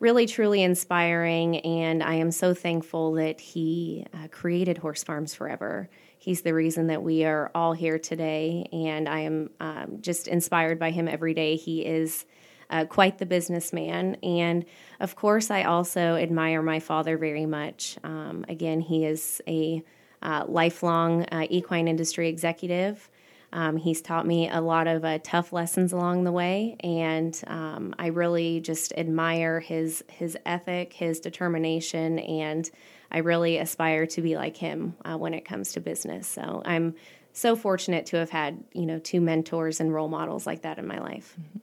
really 0.03 0.25
truly 0.25 0.61
inspiring, 0.61 1.59
and 1.59 2.03
I 2.03 2.15
am 2.15 2.29
so 2.29 2.53
thankful 2.53 3.13
that 3.13 3.39
he 3.39 4.05
uh, 4.13 4.27
created 4.27 4.77
Horse 4.77 5.01
Farms 5.01 5.33
Forever. 5.33 5.89
He's 6.19 6.41
the 6.41 6.53
reason 6.53 6.87
that 6.87 7.01
we 7.01 7.23
are 7.23 7.49
all 7.55 7.71
here 7.71 7.97
today, 7.97 8.67
and 8.73 9.07
I 9.07 9.21
am 9.21 9.49
um, 9.61 9.99
just 10.01 10.27
inspired 10.27 10.77
by 10.77 10.91
him 10.91 11.07
every 11.07 11.33
day. 11.33 11.55
He 11.55 11.85
is 11.85 12.25
uh, 12.69 12.83
quite 12.83 13.17
the 13.17 13.25
businessman, 13.25 14.15
and 14.15 14.65
of 14.99 15.15
course, 15.15 15.49
I 15.49 15.63
also 15.63 16.17
admire 16.17 16.61
my 16.61 16.81
father 16.81 17.17
very 17.17 17.45
much. 17.45 17.97
Um, 18.03 18.43
again, 18.49 18.81
he 18.81 19.05
is 19.05 19.41
a 19.47 19.81
uh, 20.21 20.43
lifelong 20.49 21.23
uh, 21.31 21.47
equine 21.49 21.87
industry 21.87 22.27
executive. 22.27 23.09
Um, 23.53 23.77
he's 23.77 24.01
taught 24.01 24.25
me 24.25 24.49
a 24.49 24.59
lot 24.59 24.87
of 24.87 25.05
uh, 25.05 25.19
tough 25.23 25.53
lessons 25.53 25.93
along 25.93 26.23
the 26.23 26.31
way, 26.31 26.75
and 26.81 27.39
um, 27.47 27.93
I 27.99 28.07
really 28.07 28.59
just 28.59 28.91
admire 28.97 29.59
his 29.59 30.03
his 30.09 30.35
ethic, 30.45 30.91
his 30.91 31.19
determination, 31.19 32.19
and 32.19 32.69
I 33.11 33.19
really 33.19 33.59
aspire 33.59 34.07
to 34.07 34.21
be 34.21 34.35
like 34.35 34.57
him 34.57 34.95
uh, 35.05 35.17
when 35.17 35.35
it 35.35 35.45
comes 35.45 35.71
to 35.73 35.79
business. 35.79 36.27
So 36.27 36.63
I'm 36.65 36.95
so 37.31 37.55
fortunate 37.55 38.07
to 38.07 38.17
have 38.17 38.31
had 38.31 38.63
you 38.73 38.87
know 38.87 38.97
two 38.97 39.21
mentors 39.21 39.79
and 39.79 39.93
role 39.93 40.09
models 40.09 40.47
like 40.47 40.63
that 40.63 40.79
in 40.79 40.87
my 40.87 40.99
life. 40.99 41.37
Mm-hmm. 41.39 41.59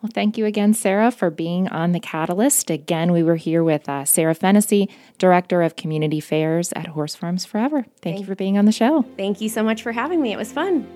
Well, 0.00 0.10
thank 0.14 0.38
you 0.38 0.46
again, 0.46 0.74
Sara, 0.74 1.10
for 1.10 1.28
being 1.28 1.66
on 1.68 1.90
the 1.90 1.98
Catalyst. 1.98 2.70
Again, 2.70 3.10
we 3.10 3.24
were 3.24 3.34
here 3.34 3.64
with 3.64 3.88
uh, 3.88 4.04
Sara 4.04 4.32
Fennessy, 4.32 4.88
Director 5.18 5.60
of 5.62 5.74
Community 5.74 6.20
Fairs 6.20 6.72
at 6.76 6.86
Horse 6.86 7.16
Farms 7.16 7.44
Forever. 7.44 7.82
Thank, 7.82 8.00
thank 8.02 8.18
you 8.20 8.26
for 8.26 8.36
being 8.36 8.56
on 8.56 8.64
the 8.64 8.70
show. 8.72 9.04
Thank 9.16 9.40
you 9.40 9.48
so 9.48 9.64
much 9.64 9.82
for 9.82 9.90
having 9.90 10.22
me. 10.22 10.32
It 10.32 10.36
was 10.36 10.52
fun. 10.52 10.86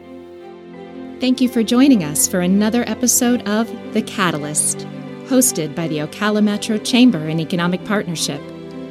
Thank 1.20 1.40
you 1.40 1.48
for 1.48 1.64
joining 1.64 2.04
us 2.04 2.28
for 2.28 2.40
another 2.40 2.84
episode 2.86 3.48
of 3.48 3.68
The 3.92 4.02
Catalyst, 4.02 4.86
hosted 5.26 5.74
by 5.74 5.88
the 5.88 5.98
Ocala 5.98 6.42
Metro 6.42 6.78
Chamber 6.78 7.26
and 7.26 7.40
Economic 7.40 7.84
Partnership, 7.84 8.40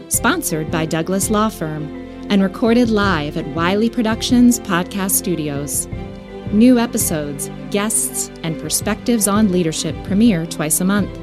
sponsored 0.09 0.69
by 0.69 0.85
Douglas 0.85 1.29
Law 1.29 1.47
Firm, 1.47 1.87
and 2.29 2.41
recorded 2.41 2.89
live 2.89 3.37
at 3.37 3.47
Wiley 3.49 3.89
Productions 3.89 4.59
Podcast 4.59 5.11
Studios. 5.11 5.87
New 6.51 6.79
episodes, 6.79 7.49
guests, 7.71 8.29
and 8.43 8.59
perspectives 8.59 9.27
on 9.27 9.51
leadership 9.51 9.95
premiere 10.03 10.45
twice 10.45 10.81
a 10.81 10.85
month. 10.85 11.17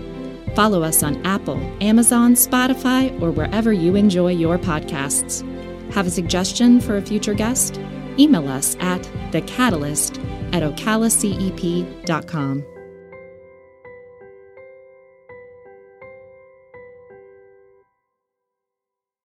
Follow 0.57 0.83
us 0.83 1.03
on 1.03 1.25
Apple, 1.25 1.61
Amazon, 1.81 2.35
Spotify, 2.35 3.13
or 3.23 3.31
wherever 3.31 3.73
you 3.73 3.95
enjoy 3.95 4.33
your 4.33 4.59
podcasts. 4.59 5.45
Have 5.93 6.07
a 6.07 6.11
suggestion 6.11 6.81
for 6.81 6.97
a 6.97 7.03
future 7.03 7.35
guest? 7.35 7.79
Email 8.19 8.49
us 8.49 8.77
at 8.81 9.03
thecatalyst 9.31 10.19
at 10.53 10.63
ocalacep.com. 10.63 12.65